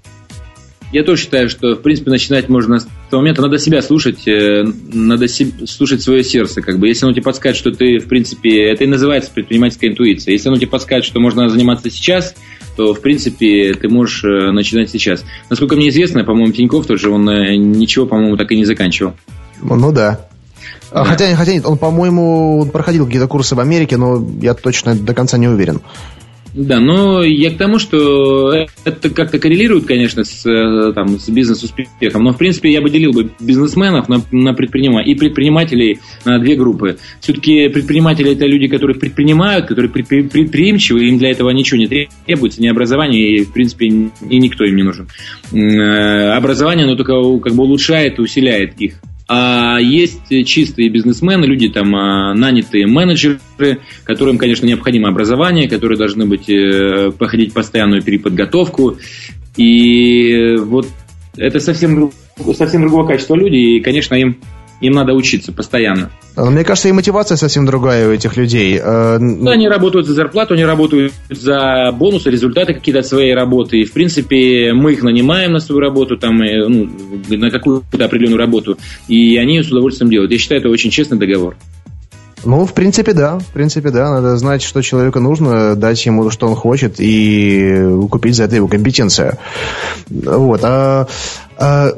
[0.92, 3.42] Я тоже считаю, что, в принципе, начинать можно с того момента.
[3.42, 6.62] Надо себя слушать, э, надо слушать свое сердце.
[6.62, 6.88] Как бы.
[6.88, 10.34] Если оно тебе подскажет, что ты, в принципе, это и называется предпринимательская интуиция.
[10.34, 12.36] Если оно тебе подскажет, что можно заниматься сейчас,
[12.76, 15.24] то, в принципе, ты можешь э, начинать сейчас.
[15.50, 19.14] Насколько мне известно, по-моему, Тиньков тоже, он э, ничего, по-моему, так и не заканчивал.
[19.62, 20.28] Ну да.
[20.92, 21.04] Да.
[21.04, 25.38] Хотя, хотя нет, он, по-моему, проходил какие-то курсы в Америке, но я точно до конца
[25.38, 25.82] не уверен.
[26.56, 32.24] Да, но я к тому, что это как-то коррелирует, конечно, с, э, там, с бизнес-успехом,
[32.24, 36.56] но, в принципе, я бы делил бы бизнесменов на, на предпринимателей и предпринимателей на две
[36.56, 36.98] группы.
[37.20, 42.68] Все-таки предприниматели– это люди, которые предпринимают, которые предприимчивы, им для этого ничего не требуется, ни
[42.68, 45.10] образование, и, в принципе, и никто им не нужен.
[45.52, 49.02] Э, образование, оно только как бы улучшает усиляет их.
[49.28, 53.40] А есть чистые бизнесмены, люди там а, нанятые менеджеры,
[54.04, 58.98] которым, конечно, необходимо образование, которые должны быть э, проходить постоянную переподготовку.
[59.58, 60.88] И вот
[61.38, 62.12] это совсем,
[62.54, 64.38] совсем другого качества люди, и, конечно, им
[64.82, 66.12] им надо учиться постоянно.
[66.36, 68.80] Но мне кажется, и мотивация совсем другая у этих людей.
[68.82, 73.80] Э, да, они работают за зарплату, они работают за бонусы, результаты какие-то от своей работы.
[73.80, 76.90] И, в принципе, мы их нанимаем на свою работу, там, ну,
[77.30, 80.32] на какую-то определенную работу, и они ее с удовольствием делают.
[80.32, 81.56] Я считаю, это очень честный договор.
[82.46, 83.40] Ну, в принципе, да.
[83.40, 84.12] В принципе, да.
[84.12, 88.68] Надо знать, что человеку нужно, дать ему, что он хочет, и купить за это его
[88.68, 89.38] компетенцию.
[90.10, 90.60] Вот.
[90.64, 91.08] А,
[91.58, 91.92] а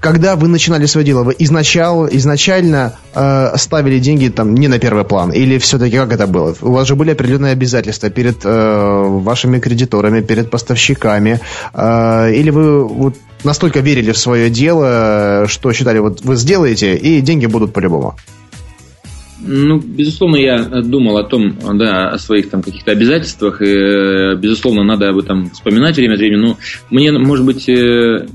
[0.00, 5.04] когда вы начинали свое дело, вы изначал, изначально э, ставили деньги там не на первый
[5.04, 5.30] план?
[5.32, 6.54] Или все-таки как это было?
[6.60, 11.40] У вас же были определенные обязательства перед э, вашими кредиторами, перед поставщиками?
[11.74, 17.20] Э, или вы вот настолько верили в свое дело, что считали, вот вы сделаете, и
[17.20, 18.16] деньги будут по-любому?
[19.40, 25.10] Ну, безусловно, я думал о том, да, о своих там каких-то обязательствах, и, безусловно, надо
[25.10, 26.56] об этом вспоминать время от времени, но
[26.90, 28.26] мне, может быть, э,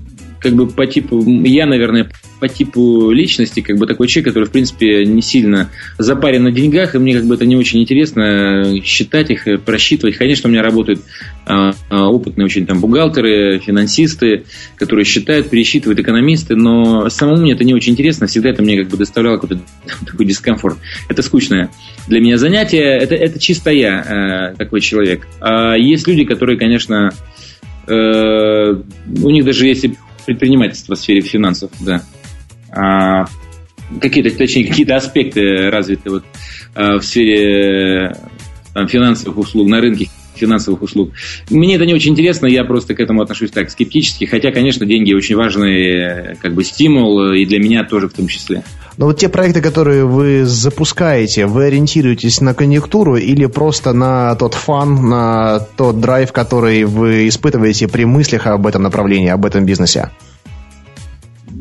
[0.44, 4.52] как бы по типу, я, наверное, по типу личности, как бы такой человек, который, в
[4.52, 9.32] принципе, не сильно запарен на деньгах, и мне как бы это не очень интересно считать
[9.32, 10.18] их, просчитывать.
[10.18, 11.00] Конечно, у меня работают
[11.46, 14.44] а, а, опытные очень там бухгалтеры, финансисты,
[14.76, 18.90] которые считают, пересчитывают, экономисты, но самому мне это не очень интересно, всегда это мне как
[18.90, 19.64] бы доставляло какой-то
[20.06, 20.78] такой дискомфорт.
[21.08, 21.70] Это скучное
[22.08, 25.26] для меня занятие, это, это чисто я э, такой человек.
[25.40, 27.14] А есть люди, которые, конечно,
[27.88, 28.76] э,
[29.24, 32.04] у них даже если предпринимательства в сфере финансов, да.
[32.72, 33.26] А,
[34.00, 36.26] какие-то, точнее, какие-то аспекты развиты вот,
[36.76, 38.16] а, в сфере
[38.74, 40.10] там, финансовых услуг, на рынке
[40.44, 41.12] финансовых услуг.
[41.50, 45.14] Мне это не очень интересно, я просто к этому отношусь так скептически, хотя, конечно, деньги
[45.14, 48.64] очень важный как бы стимул, и для меня тоже в том числе.
[48.98, 54.54] Но вот те проекты, которые вы запускаете, вы ориентируетесь на конъюнктуру или просто на тот
[54.54, 60.12] фан, на тот драйв, который вы испытываете при мыслях об этом направлении, об этом бизнесе?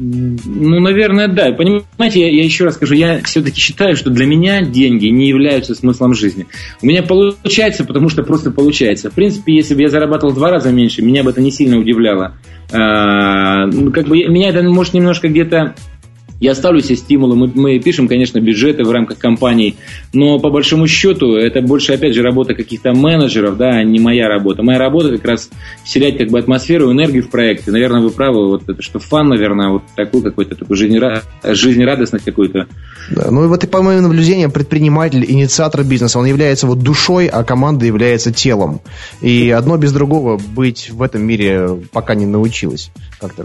[0.05, 1.53] Ну, наверное, да.
[1.53, 5.75] Понимаете, я, я еще раз скажу, я все-таки считаю, что для меня деньги не являются
[5.75, 6.47] смыслом жизни.
[6.83, 9.11] У меня получается, потому что просто получается.
[9.11, 11.79] В принципе, если бы я зарабатывал в два раза меньше, меня бы это не сильно
[11.79, 12.35] удивляло.
[12.73, 15.75] Ну, как бы меня это может немножко где-то
[16.43, 19.77] я ставлю себе стимулы, мы, мы пишем, конечно, бюджеты в рамках компаний,
[20.13, 24.27] но по большому счету это больше, опять же, работа каких-то менеджеров, да, а не моя
[24.27, 24.65] работа.
[24.65, 25.51] Моя работа как раз
[25.85, 27.71] вселять как бы атмосферу, энергию в проекты.
[27.71, 31.23] Наверное, вы правы, вот это что фан, наверное, вот такой какой-то, такой жизнера...
[31.45, 32.67] жизнерадостность какой-то.
[33.13, 37.29] Да, ну и вот и по моим наблюдениям, предприниматель, инициатор бизнеса, он является вот душой,
[37.29, 38.81] а команда является телом.
[39.21, 42.91] И одно без другого быть в этом мире пока не научилась
[43.29, 43.45] как-то.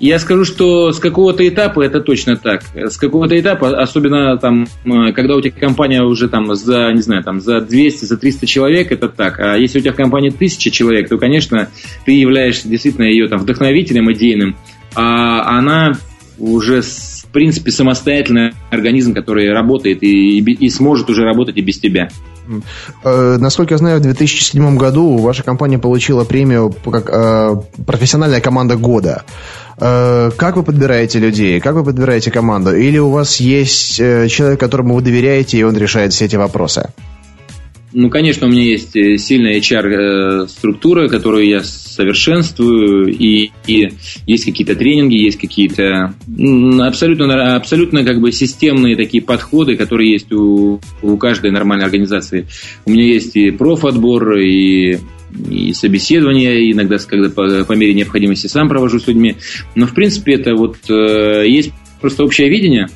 [0.00, 2.62] Я скажу, что с какого-то этапа это точно так.
[2.74, 7.22] С какого-то этапа, особенно там, э, когда у тебя компания уже там за, не знаю,
[7.22, 9.38] там за 200, за 300 человек, это так.
[9.40, 11.68] А если у тебя компания 1000 человек, то, конечно,
[12.04, 14.56] ты являешься действительно ее там вдохновителем идейным,
[14.94, 15.92] а она
[16.38, 21.78] уже в принципе самостоятельный организм, который работает и, и, и сможет уже работать и без
[21.78, 22.08] тебя.
[23.04, 27.56] Э, насколько я знаю, в 2007 году ваша компания получила премию как э,
[27.86, 29.22] профессиональная команда года.
[29.78, 31.60] Э, как вы подбираете людей?
[31.60, 32.76] Как вы подбираете команду?
[32.76, 36.90] Или у вас есть человек, которому вы доверяете, и он решает все эти вопросы?
[37.92, 43.88] Ну, конечно, у меня есть э, сильная HR-структура, которую я совершенствую, и, и
[44.26, 46.14] есть какие-то тренинги, есть какие-то
[46.80, 52.46] абсолютно, абсолютно как бы системные такие подходы, которые есть у, у каждой нормальной организации.
[52.84, 54.98] У меня есть и профотбор, и
[55.50, 59.36] и собеседования, иногда, когда по, по мере необходимости сам провожу с людьми.
[59.74, 61.70] Но, в принципе, это вот э, есть
[62.00, 62.88] просто общее видение,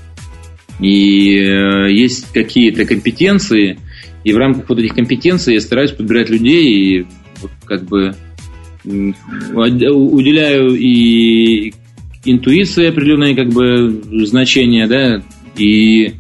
[0.81, 3.79] и э, есть какие-то компетенции,
[4.25, 7.07] и в рамках вот этих компетенций я стараюсь подбирать людей и
[7.41, 8.15] вот как бы
[8.85, 11.73] уделяю и
[12.25, 15.23] интуиции определенные как бы значения, да,
[15.57, 16.15] и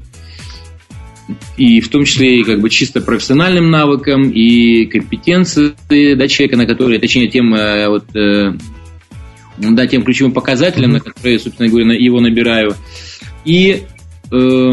[1.56, 5.72] и в том числе и как бы чисто профессиональным навыкам и компетенции
[6.14, 8.52] да, человека, на которые, точнее, тем э, вот, э,
[9.58, 12.74] да, тем ключевым показателям, на которые, собственно говоря, его набираю.
[13.44, 13.82] И
[14.30, 14.72] э,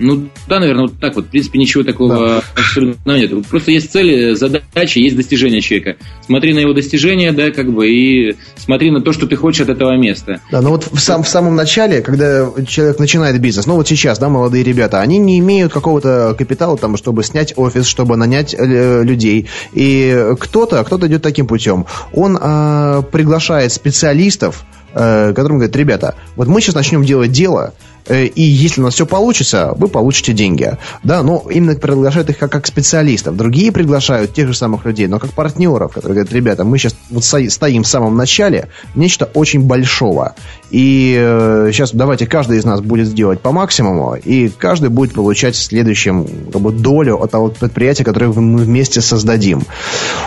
[0.00, 1.26] ну да, наверное, вот так вот.
[1.26, 2.42] В принципе, ничего такого да.
[2.56, 3.46] абсолютно нет.
[3.46, 5.96] Просто есть цели, задачи, есть достижения человека.
[6.24, 9.68] Смотри на его достижения, да, как бы, и смотри на то, что ты хочешь от
[9.68, 10.40] этого места.
[10.50, 14.18] Да, но вот в, сам, в самом начале, когда человек начинает бизнес, ну вот сейчас,
[14.18, 19.02] да, молодые ребята, они не имеют какого-то капитала, там, чтобы снять офис, чтобы нанять э,
[19.04, 19.48] людей.
[19.72, 21.86] И кто-то, кто-то идет таким путем.
[22.12, 27.74] Он э, приглашает специалистов, э, которым говорит, ребята, вот мы сейчас начнем делать дело,
[28.08, 30.76] и если у нас все получится, вы получите деньги.
[31.02, 33.36] Да, но именно приглашают их как, как специалистов.
[33.36, 37.24] Другие приглашают тех же самых людей, но как партнеров, которые говорят, ребята, мы сейчас вот
[37.24, 40.34] стоим в самом начале нечто очень большого.
[40.70, 45.54] И э, сейчас давайте каждый из нас будет сделать по максимуму, и каждый будет получать
[45.54, 49.62] в следующем как бы, долю от того предприятия, которое мы вместе создадим.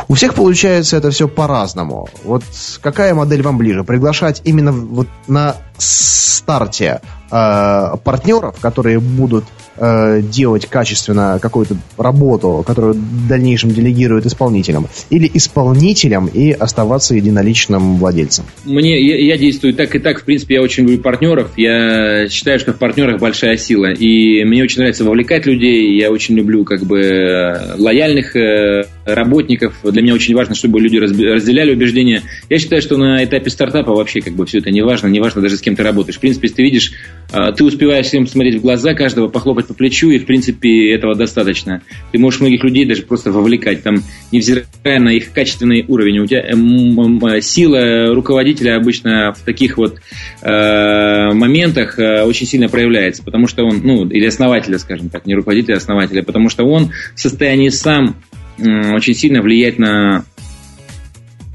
[0.07, 2.09] У всех получается это все по-разному.
[2.24, 2.43] Вот
[2.82, 3.84] какая модель вам ближе?
[3.84, 7.01] Приглашать именно вот на старте
[7.34, 9.45] э, партнеров, которые будут
[9.77, 17.97] э, делать качественно какую-то работу, которую в дальнейшем делегируют исполнителям, или исполнителям и оставаться единоличным
[17.97, 18.45] владельцем?
[18.65, 20.21] Мне, я, я действую так и так.
[20.21, 21.51] В принципе, я очень люблю партнеров.
[21.57, 23.91] Я считаю, что в партнерах большая сила.
[23.91, 25.97] И мне очень нравится вовлекать людей.
[25.99, 29.75] Я очень люблю как бы лояльных э, работников.
[29.83, 32.21] Для меня очень важно, чтобы люди разделяли убеждения.
[32.49, 35.07] Я считаю, что на этапе стартапа вообще как бы все это не важно.
[35.07, 36.17] Не важно даже с кем ты работаешь.
[36.17, 36.93] В принципе, если ты видишь,
[37.31, 41.15] э, ты успеваешь всем смотреть в глаза каждого, похлопать по плечу, и, в принципе, этого
[41.15, 41.81] достаточно.
[42.11, 46.19] Ты можешь многих людей даже просто вовлекать, там, невзирая на их качественный уровень.
[46.19, 49.99] У тебя э, сила руководителя обычно в таких вот
[50.41, 55.35] э, моментах э, очень сильно проявляется, потому что он, ну, или основателя, скажем так, не
[55.35, 60.25] руководителя, а основателя, потому что он в состоянии сам э, очень сильно влиять на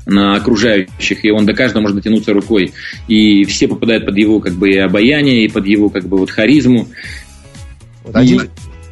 [0.08, 2.72] на окружающих, и он до каждого может дотянуться рукой.
[3.08, 6.88] И все попадают под его как бы обаяние, и под его как бы вот харизму.
[8.12, 8.48] Один...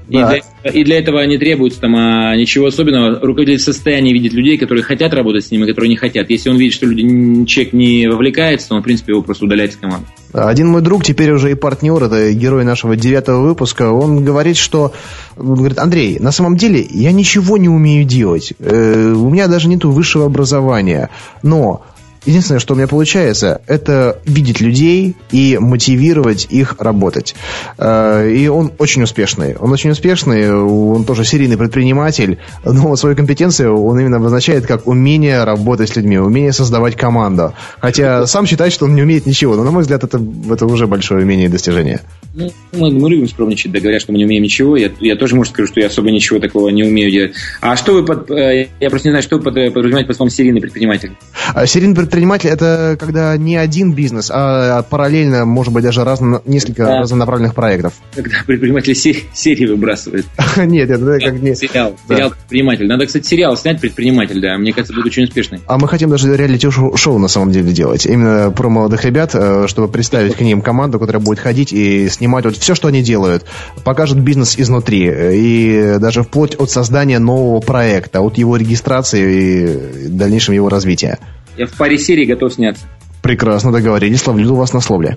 [0.08, 0.28] И, да.
[0.62, 3.20] для, и для этого не требуется там а, ничего особенного.
[3.20, 6.30] Руководитель в состоянии видеть людей, которые хотят работать с ним и которые не хотят.
[6.30, 9.72] Если он видит, что люди, человек не вовлекается, то он, в принципе, его просто удаляет
[9.72, 10.06] из команды.
[10.32, 14.92] Один мой друг, теперь уже и партнер, это герой нашего девятого выпуска, он говорит, что
[15.36, 18.52] он говорит, Андрей, на самом деле я ничего не умею делать.
[18.58, 21.10] Э, у меня даже нету высшего образования.
[21.42, 21.84] Но
[22.26, 27.36] Единственное, что у меня получается, это видеть людей и мотивировать их работать.
[27.78, 29.54] Э, и он очень успешный.
[29.54, 35.44] Он очень успешный, он тоже серийный предприниматель, но свою компетенцию он именно обозначает как умение
[35.44, 37.54] работать с людьми, умение создавать команду.
[37.78, 40.20] Хотя сам считает, что он не умеет ничего, но, на мой взгляд, это,
[40.50, 42.00] это уже большое умение и достижение.
[42.34, 44.76] Ну, мы, любим скромничать, да, говорят, что мы не умеем ничего.
[44.76, 47.32] Я, я тоже, может, скажу, что я особо ничего такого не умею делать.
[47.60, 48.28] А что вы под...
[48.32, 51.12] Э, я просто не знаю, что вы подразумеваете под словом серийный предприниматель?
[51.54, 56.40] А серийный предприниматель предприниматель это когда не один бизнес, а параллельно, может быть, даже разно,
[56.46, 57.00] несколько да.
[57.00, 57.92] разнонаправленных проектов.
[58.14, 60.24] Когда предприниматель серии выбрасывает.
[60.56, 61.54] Нет, это как не...
[61.54, 62.86] Сериал, сериал предприниматель.
[62.86, 64.56] Надо, кстати, сериал снять предприниматель, да.
[64.56, 65.60] Мне кажется, будет очень успешный.
[65.66, 68.06] А мы хотим даже реалити-шоу на самом деле делать.
[68.06, 72.46] Именно про молодых ребят, э, чтобы представить к ним команду, которая будет ходить и снимать
[72.46, 73.44] вот все, что они делают.
[73.84, 75.12] Покажет бизнес изнутри.
[75.34, 81.18] И даже вплоть от создания нового проекта, от его регистрации и дальнейшем его развития.
[81.56, 82.84] Я в паре серий готов сняться.
[83.22, 85.16] Прекрасно договорились, ловлю вас на словле.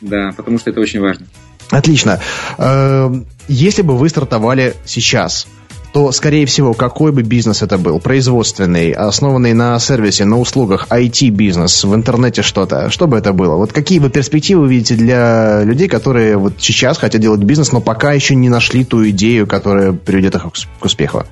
[0.00, 1.26] Да, потому что это очень важно.
[1.70, 2.20] Отлично.
[2.56, 5.46] Эм, если бы вы стартовали сейчас,
[5.92, 11.84] то, скорее всего, какой бы бизнес это был, производственный, основанный на сервисе, на услугах, IT-бизнес,
[11.84, 13.56] в интернете что-то, что бы это было?
[13.56, 17.80] Вот какие бы перспективы вы видите для людей, которые вот сейчас хотят делать бизнес, но
[17.80, 20.46] пока еще не нашли ту идею, которая приведет их
[20.78, 21.24] к успеху?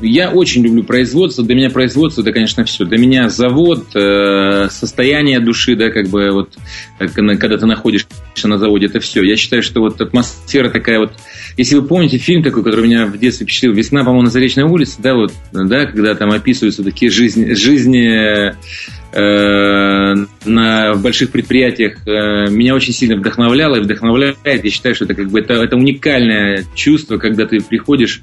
[0.00, 1.44] Я очень люблю производство.
[1.44, 2.84] Для меня производство это, конечно, все.
[2.84, 6.56] Для меня завод, э, состояние души, да, как бы вот,
[6.98, 8.08] когда ты находишься
[8.44, 9.22] на заводе, это все.
[9.22, 11.12] Я считаю, что вот атмосфера такая вот.
[11.56, 14.96] Если вы помните фильм такой, который меня в детстве впечатлил, «Весна, по-моему, на Заречной улице»,
[14.98, 18.54] да, вот, да, когда там описываются такие жизни, жизни
[19.12, 24.36] э, на, в больших предприятиях, э, меня очень сильно вдохновляло и вдохновляет.
[24.44, 28.20] Я считаю, что это как бы это, это уникальное чувство, когда ты приходишь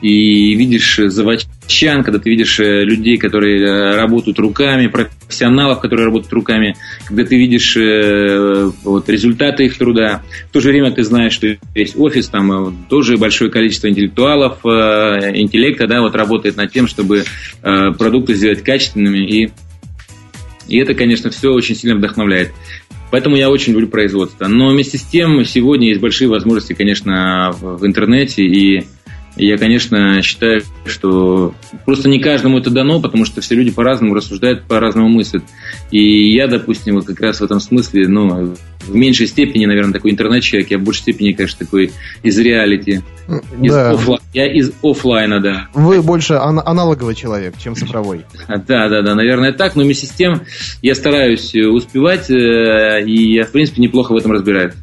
[0.00, 6.32] и видишь заводчан, когда ты видишь э, людей, которые э, работают руками, профессионалов, которые работают
[6.32, 6.76] руками,
[7.06, 10.22] когда ты видишь э, вот, результаты их труда.
[10.50, 15.86] В то же время ты знаешь, что есть офис, там тоже большое количество интеллектуалов, интеллекта,
[15.86, 17.24] да, вот работает над тем, чтобы
[17.62, 19.50] продукты сделать качественными, и,
[20.68, 22.52] и это, конечно, все очень сильно вдохновляет.
[23.10, 24.48] Поэтому я очень люблю производство.
[24.48, 28.84] Но вместе с тем сегодня есть большие возможности, конечно, в интернете, и
[29.36, 34.64] я, конечно, считаю, что просто не каждому это дано, потому что все люди по-разному рассуждают,
[34.64, 35.42] по-разному мыслят.
[35.90, 38.54] И я, допустим, вот как раз в этом смысле, ну,
[38.86, 43.02] в меньшей степени, наверное, такой интернет-человек, я в большей степени, конечно, такой из реалити.
[43.60, 43.90] Из да.
[43.90, 44.18] оффлай...
[44.32, 45.68] Я из офлайна, да.
[45.74, 48.22] Вы больше ан- аналоговый человек, чем цифровой.
[48.48, 50.42] Да, да, да, наверное, так, но вместе с тем
[50.80, 54.74] я стараюсь успевать, э, и я, в принципе, неплохо в этом разбираюсь.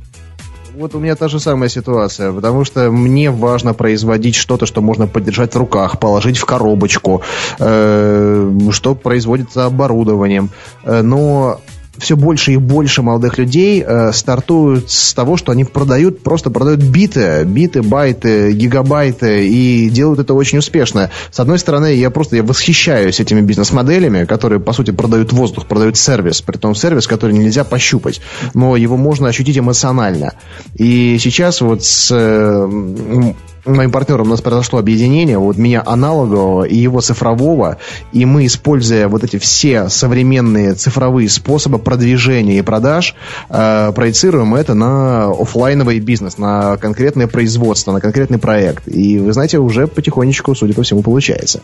[0.76, 5.08] Вот у меня та же самая ситуация, потому что мне важно производить что-то, что можно
[5.08, 7.22] подержать в руках, положить в коробочку,
[7.60, 10.50] э, что производится оборудованием.
[10.84, 11.62] Э, но
[11.98, 16.82] все больше и больше молодых людей э, стартуют с того, что они продают, просто продают
[16.82, 21.12] биты, биты, байты, гигабайты, и делают это очень успешно.
[21.32, 25.98] С одной стороны, я просто я восхищаюсь этими бизнес-моделями, которые, по сути, продают воздух, продают
[25.98, 28.22] сервис, при том сервис, который нельзя пощупать,
[28.54, 30.34] но его можно ощутить эмоционально.
[30.76, 33.34] И сейчас вот с э,
[33.66, 37.78] моим партнером у нас произошло объединение, вот меня аналогового и его цифрового,
[38.12, 43.16] и мы, используя вот эти все современные цифровые способы продвижения и продаж,
[43.50, 48.88] э, проецируем это на офлайновый бизнес, на конкретное производство, на конкретный проект.
[48.88, 51.62] И, вы знаете, уже потихонечку, судя по всему, получается.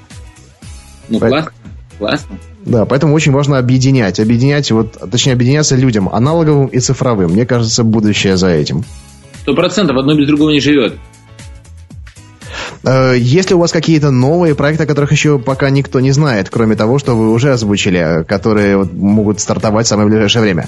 [1.10, 1.52] Ну, классно,
[1.98, 2.38] классно.
[2.66, 4.20] Да, поэтому очень важно объединять.
[4.20, 7.32] Объединять, вот, точнее, объединяться людям аналоговым и цифровым.
[7.32, 8.84] Мне кажется, будущее за этим.
[9.42, 10.94] Сто процентов, одно без другого не живет.
[12.84, 16.50] Э, есть ли у вас какие-то новые проекты, о которых еще пока никто не знает,
[16.50, 20.68] кроме того, что вы уже озвучили, которые могут стартовать в самое ближайшее время?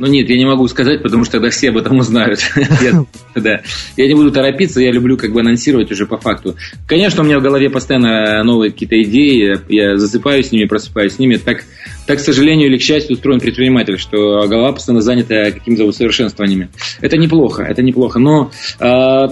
[0.00, 2.40] Ну нет, я не могу сказать, потому что тогда все об этом узнают.
[2.56, 3.04] я,
[3.34, 3.60] да.
[3.98, 6.56] я не буду торопиться, я люблю как бы анонсировать уже по факту.
[6.86, 11.18] Конечно, у меня в голове постоянно новые какие-то идеи, я засыпаю с ними, просыпаюсь с
[11.18, 11.36] ними.
[11.36, 11.64] Так,
[12.06, 16.70] так, к сожалению или к счастью, устроен предприниматель, что голова постоянно занята какими-то усовершенствованиями.
[17.02, 18.18] Это неплохо, это неплохо.
[18.18, 18.50] Но
[18.80, 19.28] э,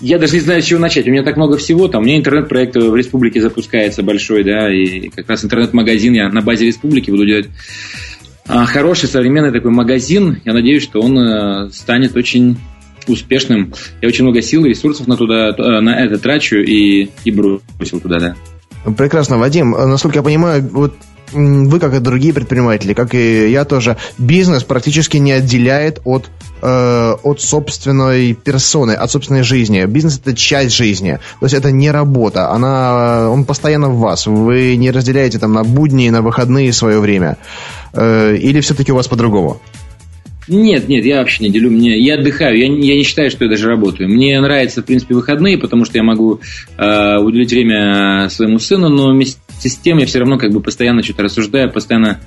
[0.00, 1.06] я даже не знаю, с чего начать.
[1.06, 1.88] У меня так много всего.
[1.88, 6.40] Там, у меня интернет-проект в республике запускается большой, да, и как раз интернет-магазин я на
[6.40, 7.48] базе республики буду делать.
[8.46, 10.40] А, хороший, современный такой магазин.
[10.44, 12.56] Я надеюсь, что он э, станет очень
[13.06, 13.74] успешным.
[14.00, 18.00] Я очень много сил и ресурсов на, туда, э, на это трачу и, и бросил
[18.00, 18.36] туда, да.
[18.96, 19.72] Прекрасно, Вадим.
[19.72, 20.94] Насколько я понимаю, вот
[21.32, 26.30] вы, как и другие предприниматели, как и я тоже, бизнес практически не отделяет от,
[26.62, 29.84] э, от собственной персоны, от собственной жизни.
[29.86, 31.18] Бизнес это часть жизни.
[31.40, 32.50] То есть это не работа.
[32.50, 34.26] Она, он постоянно в вас.
[34.26, 37.36] Вы не разделяете там на будни, на выходные свое время.
[37.92, 39.60] Э, или все-таки у вас по-другому?
[40.48, 41.70] Нет, нет, я вообще не делю.
[41.70, 44.08] Мне, я отдыхаю, я, я не считаю, что я даже работаю.
[44.08, 46.40] Мне нравятся, в принципе, выходные, потому что я могу
[46.76, 49.38] э, уделить время своему сыну, но вместе
[49.68, 52.20] с тем я все равно как бы постоянно что-то рассуждаю, постоянно,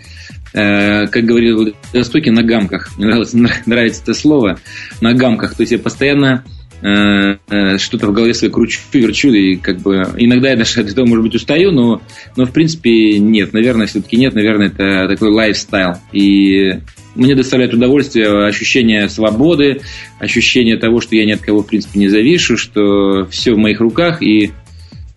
[0.53, 2.91] э, как говорил Востоке, на гамках.
[2.97, 4.59] Мне нравится, нравится это слово,
[5.01, 5.55] на гамках.
[5.55, 6.43] То есть я постоянно
[6.81, 10.89] э, э, что-то в голове своей кручу, верчу, и как бы иногда я даже от
[10.89, 12.01] этого, может быть, устаю, но,
[12.35, 15.95] но в принципе нет, наверное, все-таки нет, наверное, это такой лайфстайл.
[16.11, 16.79] И
[17.15, 19.81] мне доставляет удовольствие ощущение свободы,
[20.19, 23.79] ощущение того, что я ни от кого, в принципе, не завишу, что все в моих
[23.79, 24.51] руках, и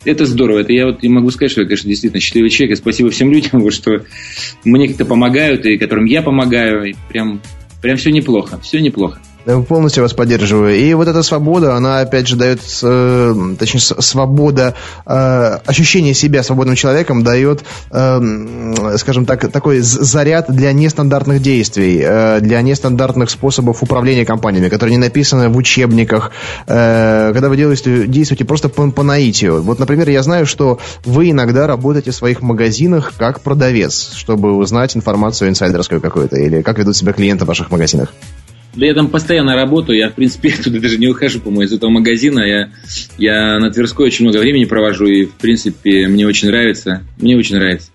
[0.04, 0.60] это здорово.
[0.60, 3.32] Это я вот не могу сказать, что я, конечно, действительно счастливый человек, и спасибо всем
[3.32, 4.04] людям, вот, что
[4.64, 7.40] мне как-то помогают, и которым я помогаю, и прям,
[7.80, 9.20] прям все неплохо, все неплохо.
[9.44, 10.74] Полностью вас поддерживаю.
[10.74, 14.74] И вот эта свобода, она опять же дает, э, точнее, свобода,
[15.04, 22.40] э, ощущение себя свободным человеком дает, э, скажем так, такой заряд для нестандартных действий, э,
[22.40, 26.30] для нестандартных способов управления компаниями, которые не написаны в учебниках,
[26.66, 29.62] э, когда вы делаете, действуете просто по, по наитию.
[29.62, 34.96] Вот, например, я знаю, что вы иногда работаете в своих магазинах как продавец, чтобы узнать
[34.96, 38.14] информацию инсайдерскую какую-то, или как ведут себя клиенты в ваших магазинах.
[38.76, 41.90] Да я там постоянно работаю, я, в принципе, туда даже не ухожу, по-моему, из этого
[41.90, 42.40] магазина.
[42.40, 42.70] Я,
[43.18, 47.02] я на Тверской очень много времени провожу, и, в принципе, мне очень нравится.
[47.18, 47.90] Мне очень нравится.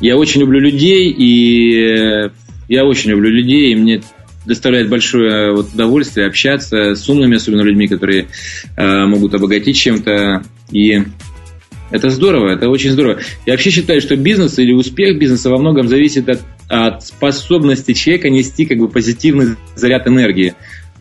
[0.00, 2.30] Я очень люблю людей, и
[2.68, 4.02] я очень люблю людей, и мне
[4.46, 8.28] доставляет большое вот, удовольствие общаться с умными, особенно людьми, которые
[8.76, 10.42] э, могут обогатить чем-то.
[10.72, 11.02] И
[11.90, 13.20] это здорово, это очень здорово.
[13.46, 18.28] Я вообще считаю, что бизнес или успех бизнеса во многом зависит от, от способности человека
[18.30, 20.54] нести как бы позитивный заряд энергии.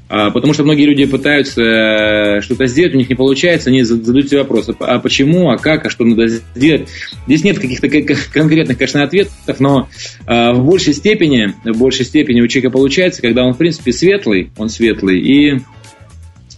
[0.10, 4.30] А, потому что многие люди пытаются э, что-то сделать, у них не получается, они задают
[4.30, 6.88] себе вопрос, а почему, а как, а что надо сделать.
[7.26, 7.90] Здесь нет каких-то
[8.32, 9.90] конкретных, конечно, ответов, но
[10.26, 14.50] а, в большей степени, в большей степени у человека получается, когда он, в принципе, светлый,
[14.58, 15.60] он светлый, и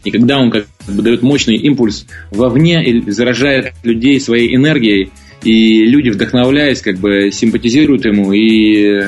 [0.04, 5.12] и когда он как дает мощный импульс вовне и заражает людей своей энергией,
[5.44, 9.02] и люди, вдохновляясь, как бы симпатизируют ему и,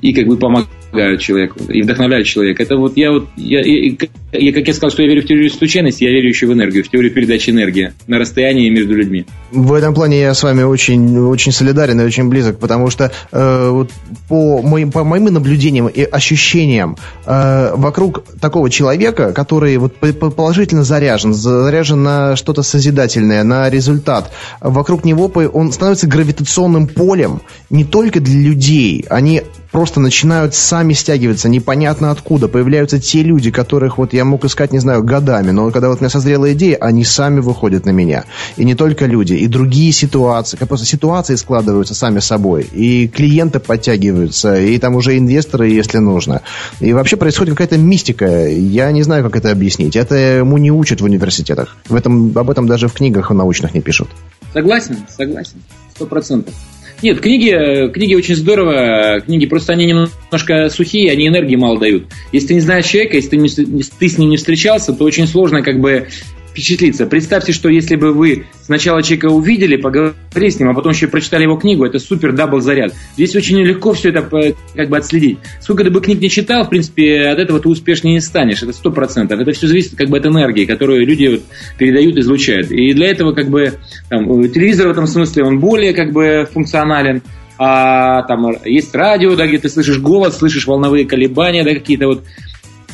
[0.00, 2.62] и как бы помогают помогают человеку и вдохновляют человека.
[2.62, 3.96] Это вот я вот, я, я,
[4.32, 6.84] я, как я сказал, что я верю в теорию случайности, я верю еще в энергию,
[6.84, 9.26] в теорию передачи энергии на расстоянии между людьми.
[9.50, 13.68] В этом плане я с вами очень, очень солидарен и очень близок, потому что э,
[13.70, 13.90] вот
[14.28, 21.34] по, моим, по моим наблюдениям и ощущениям э, вокруг такого человека, который вот положительно заряжен,
[21.34, 28.40] заряжен на что-то созидательное, на результат, вокруг него он становится гравитационным полем не только для
[28.40, 32.48] людей, они просто начинают сами стягиваться, непонятно откуда.
[32.48, 36.00] Появляются те люди, которых вот я мог искать, не знаю, годами, но когда вот у
[36.00, 38.24] меня созрела идея, они сами выходят на меня.
[38.56, 43.60] И не только люди, и другие ситуации, как просто ситуации складываются сами собой, и клиенты
[43.60, 46.42] подтягиваются, и там уже инвесторы, если нужно.
[46.80, 48.48] И вообще происходит какая-то мистика.
[48.48, 49.96] Я не знаю, как это объяснить.
[49.96, 51.76] Это ему не учат в университетах.
[51.88, 54.08] В этом, об этом даже в книгах научных не пишут.
[54.52, 55.62] Согласен, согласен.
[55.94, 56.54] Сто процентов.
[57.02, 59.20] Нет, книги, книги очень здорово.
[59.20, 62.04] Книги просто они немножко сухие, они энергии мало дают.
[62.30, 65.26] Если ты не знаешь человека, если ты, не, ты с ним не встречался, то очень
[65.26, 66.08] сложно как бы
[66.50, 67.06] впечатлиться.
[67.06, 71.44] Представьте, что если бы вы сначала человека увидели, поговорили с ним, а потом еще прочитали
[71.44, 72.92] его книгу, это супер double заряд.
[73.14, 75.38] Здесь очень легко все это э, как бы отследить.
[75.60, 78.62] Сколько ты бы книг не читал, в принципе, от этого ты успешнее не станешь.
[78.62, 79.40] Это сто процентов.
[79.40, 81.42] Это все зависит как бы от энергии, которую люди вот
[81.78, 82.70] передают, излучают.
[82.70, 83.74] И для этого как бы
[84.08, 87.22] там, телевизор в этом смысле, он более как бы функционален
[87.62, 92.24] а там есть радио, да, где ты слышишь голос, слышишь волновые колебания, да, какие-то вот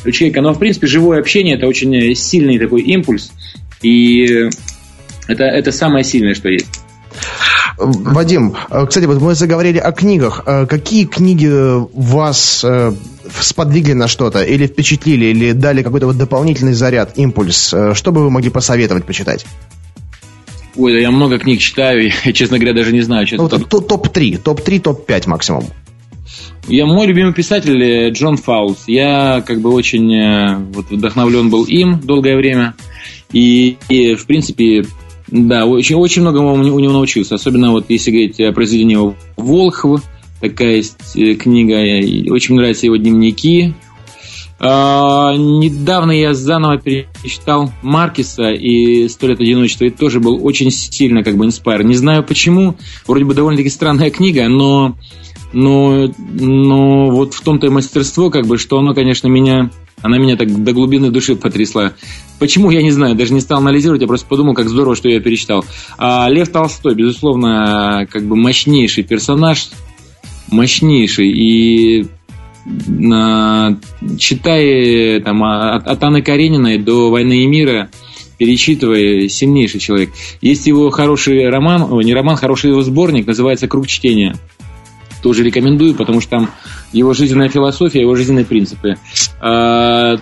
[0.05, 0.41] у человека.
[0.41, 3.31] Но, в принципе, живое общение– это очень сильный такой импульс.
[3.81, 4.49] И
[5.27, 6.81] это, это самое сильное, что есть.
[7.77, 10.43] Вадим, э, кстати, вот мы заговорили о книгах.
[10.45, 11.47] Э, какие книги
[11.95, 12.93] вас э,
[13.39, 17.73] сподвигли на что-то, или впечатлили, или дали какой-то вот дополнительный заряд, импульс?
[17.93, 19.45] Что бы вы могли посоветовать почитать?
[20.75, 23.27] Ой, да я много книг читаю, и, честно говоря, даже не знаю.
[23.31, 25.65] Ну, топ-3, топ-3, топ-5 максимум.
[26.67, 28.87] Я, мой любимый писатель э, Джон Фаулс.
[28.87, 32.75] Я как бы очень э, вот, вдохновлен был им долгое время.
[33.31, 34.85] И, и в принципе,
[35.27, 37.35] да, очень, очень многому у него научился.
[37.35, 38.97] Особенно вот если говорить о произведении
[39.37, 40.01] Волхва,
[40.41, 41.77] такая есть э, книга.
[42.31, 43.73] Очень нравятся его дневники.
[44.59, 51.23] А, недавно я заново перечитал Маркеса и «Сто лет одиночества» и тоже был очень сильно
[51.23, 51.83] как бы inspired.
[51.83, 54.95] Не знаю почему, вроде бы довольно-таки странная книга, но
[55.53, 60.35] но, но вот в том-то и мастерство, как бы, что оно, конечно, меня, она меня
[60.35, 61.93] так до глубины души потрясла.
[62.37, 65.19] Почему, я не знаю, даже не стал анализировать, я просто подумал, как здорово, что я
[65.19, 65.63] перечитал.
[65.97, 69.69] А Лев Толстой, безусловно, как бы мощнейший персонаж,
[70.51, 72.07] мощнейший, и
[74.17, 77.89] читая там, от, от Анны Карениной до «Войны и мира»,
[78.37, 80.11] перечитывая, сильнейший человек.
[80.41, 84.35] Есть его хороший роман, о, не роман, хороший его сборник, называется «Круг чтения»
[85.23, 86.49] тоже рекомендую, потому что там
[86.93, 88.97] его жизненная философия, его жизненные принципы.
[89.41, 90.17] А,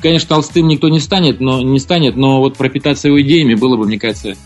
[0.00, 3.86] конечно, толстым никто не станет, но не станет, но вот пропитаться его идеями было бы,
[3.86, 4.36] мне кажется, а,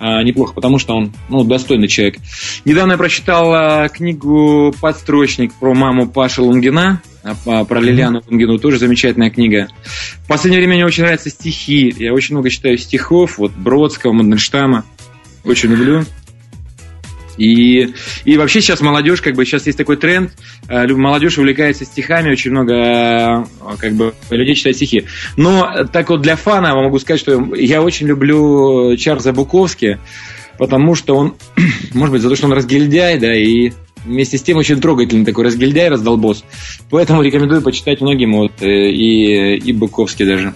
[0.00, 2.16] неплохо, потому что он ну, достойный человек.
[2.64, 7.02] Недавно я прочитал а, книгу «Подстрочник» про маму Паши Лунгина,
[7.44, 9.68] про Лилиану Лунгину, тоже замечательная книга.
[10.24, 11.94] В последнее время мне очень нравятся стихи.
[11.98, 14.84] Я очень много читаю стихов, вот Бродского, Мандельштама.
[15.44, 16.04] Очень люблю.
[17.40, 17.94] И,
[18.26, 20.30] и вообще сейчас молодежь, как бы сейчас есть такой тренд,
[20.68, 23.44] э, молодежь увлекается стихами, очень много э,
[23.78, 25.06] как бы людей читают стихи.
[25.38, 29.98] Но так вот для фана могу сказать, что я очень люблю Чарльза Буковски,
[30.58, 31.34] потому что он,
[31.94, 33.72] может быть, за то, что он разгильдяй, да, и
[34.04, 36.44] вместе с тем очень трогательный такой разгильдяй, раздолбос.
[36.90, 40.54] Поэтому рекомендую почитать многим, вот, э, и, и Буковский даже.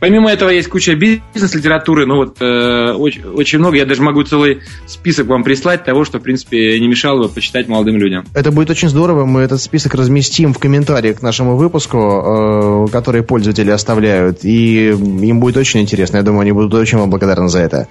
[0.00, 3.76] Помимо этого есть куча бизнес-литературы, но вот э, очень, очень много.
[3.76, 7.68] Я даже могу целый список вам прислать того, что, в принципе, не мешало бы почитать
[7.68, 8.24] молодым людям.
[8.34, 9.26] Это будет очень здорово.
[9.26, 14.38] Мы этот список разместим в комментариях к нашему выпуску, э, которые пользователи оставляют.
[14.42, 16.16] И им будет очень интересно.
[16.16, 17.86] Я думаю, они будут очень вам благодарны за это.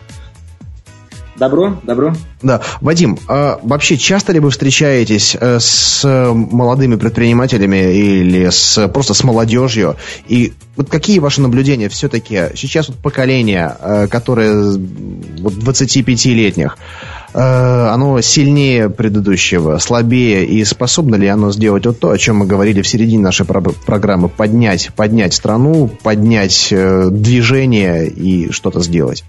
[1.39, 2.13] Добро, добро.
[2.43, 2.59] Да.
[2.81, 9.23] Вадим, а вообще часто ли вы встречаетесь э, с молодыми предпринимателями или с, просто с
[9.23, 9.95] молодежью?
[10.27, 12.49] И вот какие ваши наблюдения все-таки?
[12.55, 14.77] Сейчас вот поколение, э, которое
[15.39, 16.77] вот 25-летних,
[17.33, 22.47] э, оно сильнее предыдущего, слабее, и способно ли оно сделать вот то, о чем мы
[22.47, 29.23] говорили в середине нашей программы, поднять, поднять страну, поднять движение и что-то сделать?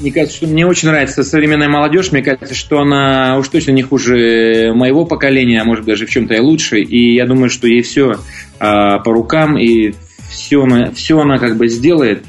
[0.00, 2.12] Мне кажется, что мне очень нравится современная молодежь.
[2.12, 6.34] Мне кажется, что она уж точно не хуже моего поколения, а может даже в чем-то
[6.34, 6.80] и лучше.
[6.80, 8.16] И я думаю, что ей все
[8.58, 9.94] а, по рукам и
[10.28, 12.24] все она, все она как бы сделает.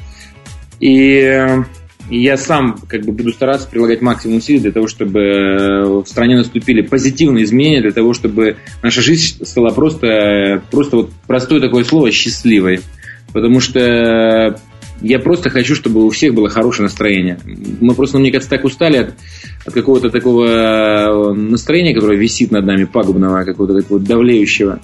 [0.80, 1.46] И
[2.10, 6.82] я сам как бы буду стараться прилагать максимум усилий для того, чтобы в стране наступили
[6.82, 12.80] позитивные изменения, для того, чтобы наша жизнь стала просто, просто вот простое такое слово счастливой.
[13.34, 14.58] Потому что
[15.02, 17.40] я просто хочу, чтобы у всех было хорошее настроение.
[17.46, 19.14] Мы просто, мне кажется, так устали от,
[19.66, 24.80] от какого-то такого настроения, которое висит над нами, пагубного, какого-то такого давлеющего.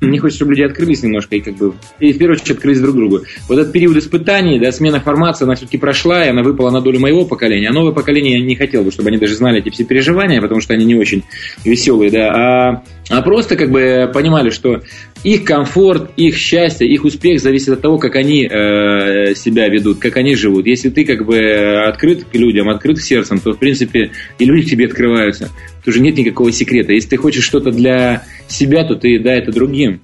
[0.00, 2.94] Мне хочется, чтобы люди открылись немножко и как бы, и в первую очередь открылись друг
[2.96, 3.20] другу.
[3.48, 7.00] Вот этот период испытаний, да, смена формации, она все-таки прошла, и она выпала на долю
[7.00, 7.70] моего поколения.
[7.70, 10.60] А новое поколение я не хотел бы, чтобы они даже знали эти все переживания, потому
[10.60, 11.24] что они не очень
[11.64, 14.82] веселые, да, а, а просто как бы понимали, что
[15.26, 20.16] их комфорт, их счастье, их успех зависит от того, как они э, себя ведут, как
[20.18, 20.68] они живут.
[20.68, 24.70] Если ты как бы открыт к людям, открыт сердцем, то в принципе и люди к
[24.70, 25.50] тебе открываются.
[25.84, 26.92] Тут уже нет никакого секрета.
[26.92, 30.00] Если ты хочешь что-то для себя, то ты дай это другим.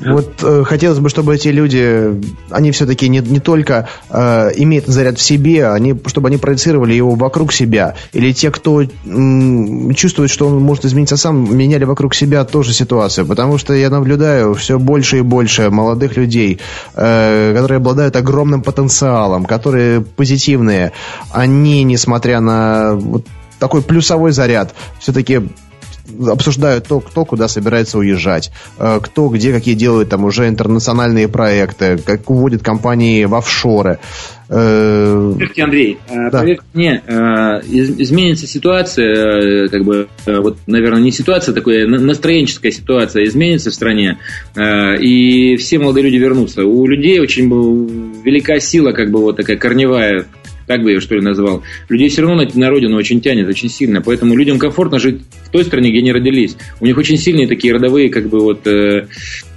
[0.00, 2.20] Вот э, хотелось бы, чтобы эти люди,
[2.50, 7.14] они все-таки не, не только э, имеют заряд в себе, они, чтобы они проецировали его
[7.14, 7.94] вокруг себя.
[8.12, 13.26] Или те, кто м, чувствует, что он может измениться сам, меняли вокруг себя тоже ситуацию.
[13.26, 16.60] Потому что я наблюдаю все больше и больше молодых людей,
[16.94, 20.92] э, которые обладают огромным потенциалом, которые позитивные.
[21.30, 23.26] Они, несмотря на вот
[23.58, 25.48] такой плюсовой заряд, все-таки
[26.28, 31.98] обсуждают то, кто куда собирается уезжать, э, кто где какие делают там уже интернациональные проекты,
[31.98, 33.98] как уводят компании в офшоры.
[34.48, 36.40] Э, поверьте, Андрей, э, да.
[36.40, 37.02] поверьте мне,
[37.66, 44.18] изменится ситуация, как бы, вот, наверное, не ситуация такая, настроенческая ситуация изменится в стране,
[44.56, 46.64] и все молодые люди вернутся.
[46.64, 50.26] У людей очень велика сила, как бы, вот такая корневая
[50.66, 53.68] так бы я что ли назвал, людей все равно на, на родину очень тянет, очень
[53.68, 54.00] сильно.
[54.00, 56.56] Поэтому людям комфортно жить в той стране, где они родились.
[56.80, 59.06] У них очень сильные такие родовые, как бы вот, э,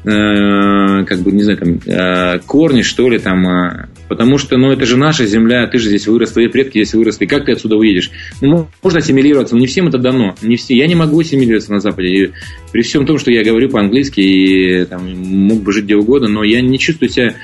[0.04, 4.72] э, как бы, не знаю, там, э, корни, что ли, там, э, потому что, ну,
[4.72, 7.76] это же наша земля, ты же здесь вырос, твои предки здесь выросли, как ты отсюда
[7.76, 8.12] уедешь?
[8.42, 10.76] Ну, можно ассимилироваться, но не всем это дано, не все.
[10.76, 12.32] Я не могу ассимилироваться на Западе, и
[12.72, 16.44] при всем том, что я говорю по-английски и там, мог бы жить где угодно, но
[16.44, 17.36] я не чувствую себя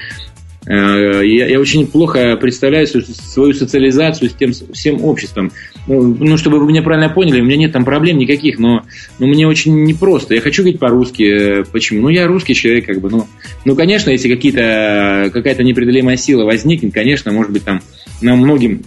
[0.68, 5.52] я, я очень плохо представляю свою социализацию с тем всем обществом.
[5.88, 8.84] Ну, ну, чтобы вы меня правильно поняли, у меня нет там проблем никаких, но,
[9.20, 10.34] но мне очень непросто.
[10.34, 11.64] Я хочу говорить по-русски.
[11.72, 12.02] Почему?
[12.02, 13.10] Ну, я русский человек, как бы.
[13.10, 13.28] Ну,
[13.64, 17.82] ну конечно, если какие-то, какая-то непреодолимая сила возникнет, конечно, может быть, там
[18.22, 18.82] нам многим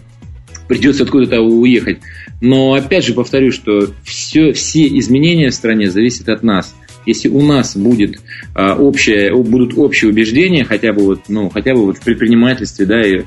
[0.67, 1.99] придется откуда-то уехать.
[2.41, 6.75] Но опять же повторю, что все, все изменения в стране зависят от нас–
[7.09, 8.21] если у нас будет
[8.55, 13.01] а, общее, будут общие убеждения, хотя бы вот, ну, хотя бы вот в предпринимательстве, да,
[13.01, 13.23] и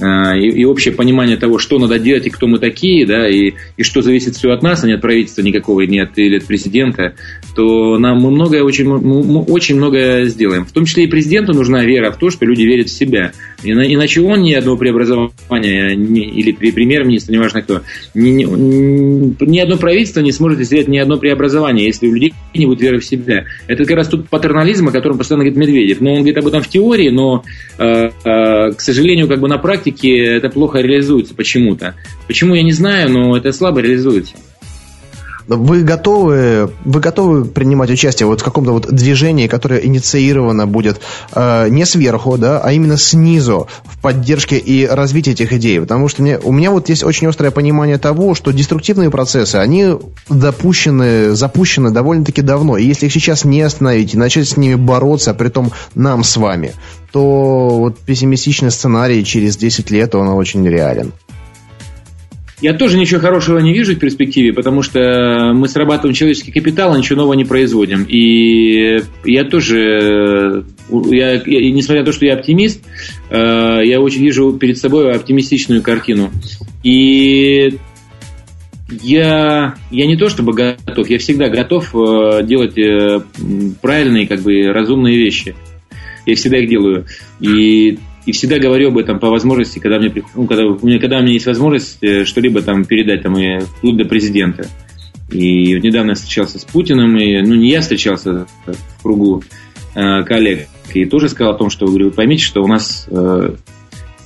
[0.00, 3.54] а, и, и общее понимание того, что надо делать и кто мы такие, да, и,
[3.76, 6.44] и что зависит все от нас, а не от правительства никакого, не от, или от
[6.44, 7.14] президента,
[7.54, 10.64] то нам мы многое очень, мы очень многое сделаем.
[10.64, 13.32] В том числе и президенту нужна вера в то, что люди верят в себя.
[13.62, 17.82] Иначе он ни одного преобразования, ни, или премьер-министр, неважно кто,
[18.14, 22.66] ни, ни, ни одно правительство не сможет сделать ни одно преобразование, если у людей не
[22.66, 23.44] будет веры в себя.
[23.66, 26.00] Это как раз тут патернализм, о котором постоянно говорит Медведев.
[26.00, 27.44] Но он говорит об этом в теории, но,
[27.78, 31.94] э, э, к сожалению, как бы на практике это плохо реализуется почему-то.
[32.26, 34.34] Почему, я не знаю, но это слабо реализуется.
[35.48, 41.00] Вы готовы, вы готовы принимать участие вот в каком-то вот движении, которое инициировано будет
[41.34, 45.80] э, не сверху, да, а именно снизу в поддержке и развитии этих идей?
[45.80, 49.90] Потому что мне, у меня вот есть очень острое понимание того, что деструктивные процессы, они
[50.28, 52.76] допущены, запущены довольно-таки давно.
[52.76, 56.36] И если их сейчас не остановить и начать с ними бороться, при том нам с
[56.36, 56.72] вами,
[57.12, 61.12] то вот пессимистичный сценарий через 10 лет, он очень реален.
[62.62, 66.98] Я тоже ничего хорошего не вижу в перспективе, потому что мы срабатываем человеческий капитал, а
[66.98, 68.04] ничего нового не производим.
[68.08, 72.82] И я тоже, я, я, несмотря на то, что я оптимист,
[73.28, 76.30] э, я очень вижу перед собой оптимистичную картину.
[76.82, 77.78] И
[78.88, 83.20] я, я не то чтобы готов, я всегда готов э, делать э,
[83.82, 85.54] правильные, как бы разумные вещи.
[86.24, 87.04] Я всегда их делаю.
[87.38, 91.18] И и всегда говорю об этом по возможности, когда мне, ну, когда, у меня, когда
[91.18, 94.68] у меня есть возможность э, что-либо там передать, там, и вплоть до президента.
[95.30, 99.42] И недавно я встречался с Путиным, и, ну, не я встречался в кругу
[99.94, 103.54] э, коллег, и тоже сказал о том, что, говорю, поймите, что у нас э,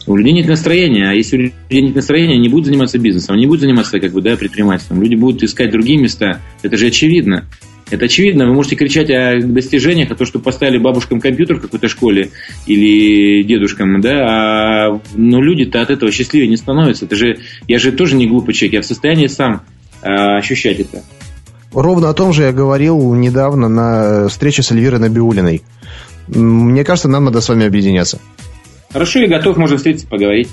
[0.07, 3.35] у людей нет настроения, а если у людей нет настроения, они не будут заниматься бизнесом,
[3.35, 5.03] они не будут заниматься как бы, да, предпринимательством.
[5.03, 6.41] Люди будут искать другие места.
[6.63, 7.45] Это же очевидно.
[7.91, 8.47] Это очевидно.
[8.47, 12.31] Вы можете кричать о достижениях, о том, что поставили бабушкам компьютер в какой-то школе
[12.67, 17.07] или дедушкам, да, а, но люди-то от этого счастливее не становятся.
[17.07, 19.63] Это же, я же тоже не глупый человек, я в состоянии сам
[20.03, 21.03] а, ощущать это.
[21.73, 25.63] Ровно о том же я говорил недавно на встрече с Эльвирой Набиулиной.
[26.29, 28.21] Мне кажется, нам надо с вами объединяться.
[28.93, 30.49] Хорошо, я готов, можно встретиться, поговорить.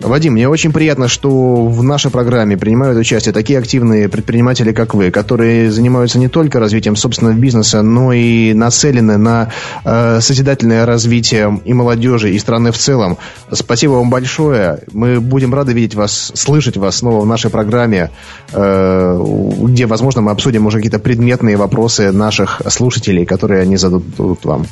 [0.00, 5.10] Вадим, мне очень приятно, что в нашей программе принимают участие такие активные предприниматели, как вы,
[5.10, 9.50] которые занимаются не только развитием собственного бизнеса, но и нацелены на
[9.84, 13.16] э, созидательное развитие и молодежи, и страны в целом.
[13.50, 14.80] Спасибо вам большое.
[14.92, 18.10] Мы будем рады видеть вас, слышать вас снова в нашей программе,
[18.52, 19.24] э,
[19.62, 24.66] где, возможно, мы обсудим уже какие-то предметные вопросы наших слушателей, которые они зададут вам.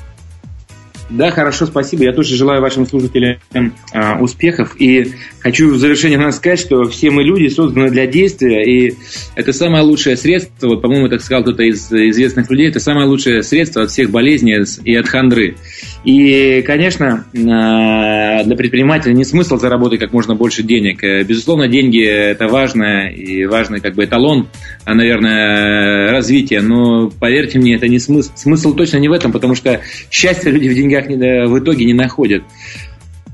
[1.14, 2.02] Да, хорошо, спасибо.
[2.02, 4.74] Я тоже желаю вашим слушателям э, успехов.
[4.80, 8.96] И хочу в завершение нас сказать, что все мы люди созданы для действия, и
[9.36, 13.44] это самое лучшее средство, вот, по-моему, так сказал кто-то из известных людей, это самое лучшее
[13.44, 15.56] средство от всех болезней и от хандры.
[16.04, 21.02] И, конечно, э, для предпринимателя не смысл заработать как можно больше денег.
[21.02, 24.48] Э, безусловно, деньги– это важно, и важный как бы эталон,
[24.84, 28.30] а, наверное, развития, но, поверьте мне, это не смысл.
[28.34, 29.80] Смысл точно не в этом, потому что
[30.10, 32.42] счастье люди в деньгах не, в итоге не находят.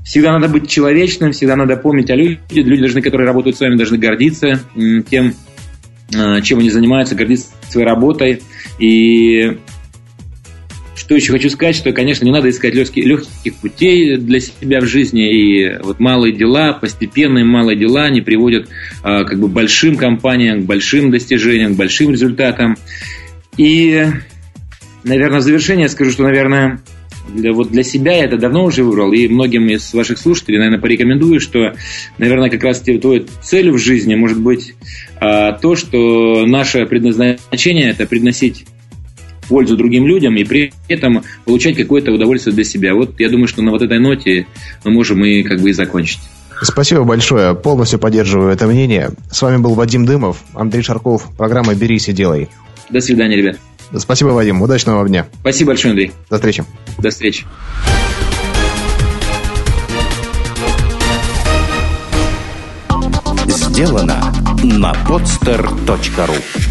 [0.05, 2.39] Всегда надо быть человечным, всегда надо помнить о людях.
[2.51, 4.61] Люди, должны, которые работают с вами, должны гордиться
[5.09, 5.33] тем,
[6.09, 8.41] чем они занимаются, гордиться своей работой.
[8.79, 9.57] И
[11.11, 14.85] что еще хочу сказать, что, конечно, не надо искать легких, легких путей для себя в
[14.85, 15.29] жизни.
[15.29, 18.69] И вот малые дела, постепенные малые дела, они приводят
[19.03, 22.77] а, как бы большим компаниям, к большим достижениям, к большим результатам.
[23.57, 24.05] И,
[25.03, 26.79] наверное, в завершение скажу, что, наверное,
[27.27, 30.79] для, вот для себя я это давно уже выбрал, и многим из ваших слушателей, наверное,
[30.79, 31.73] порекомендую, что,
[32.19, 34.75] наверное, как раз твоей целью в жизни может быть
[35.19, 38.65] а, то, что наше предназначение– это приносить
[39.51, 42.95] пользу другим людям и при этом получать какое-то удовольствие для себя.
[42.95, 44.47] Вот я думаю, что на вот этой ноте
[44.85, 46.19] мы можем и как бы и закончить.
[46.61, 47.53] Спасибо большое.
[47.53, 49.09] Полностью поддерживаю это мнение.
[49.29, 52.49] С вами был Вадим Дымов, Андрей Шарков, программа «Берись и делай».
[52.89, 53.57] До свидания, ребят.
[53.97, 54.61] Спасибо, Вадим.
[54.61, 55.27] Удачного вам дня.
[55.41, 56.11] Спасибо большое, Андрей.
[56.29, 56.63] До встречи.
[56.97, 57.45] До встречи.
[63.47, 64.33] Сделано
[64.63, 66.70] на podster.ru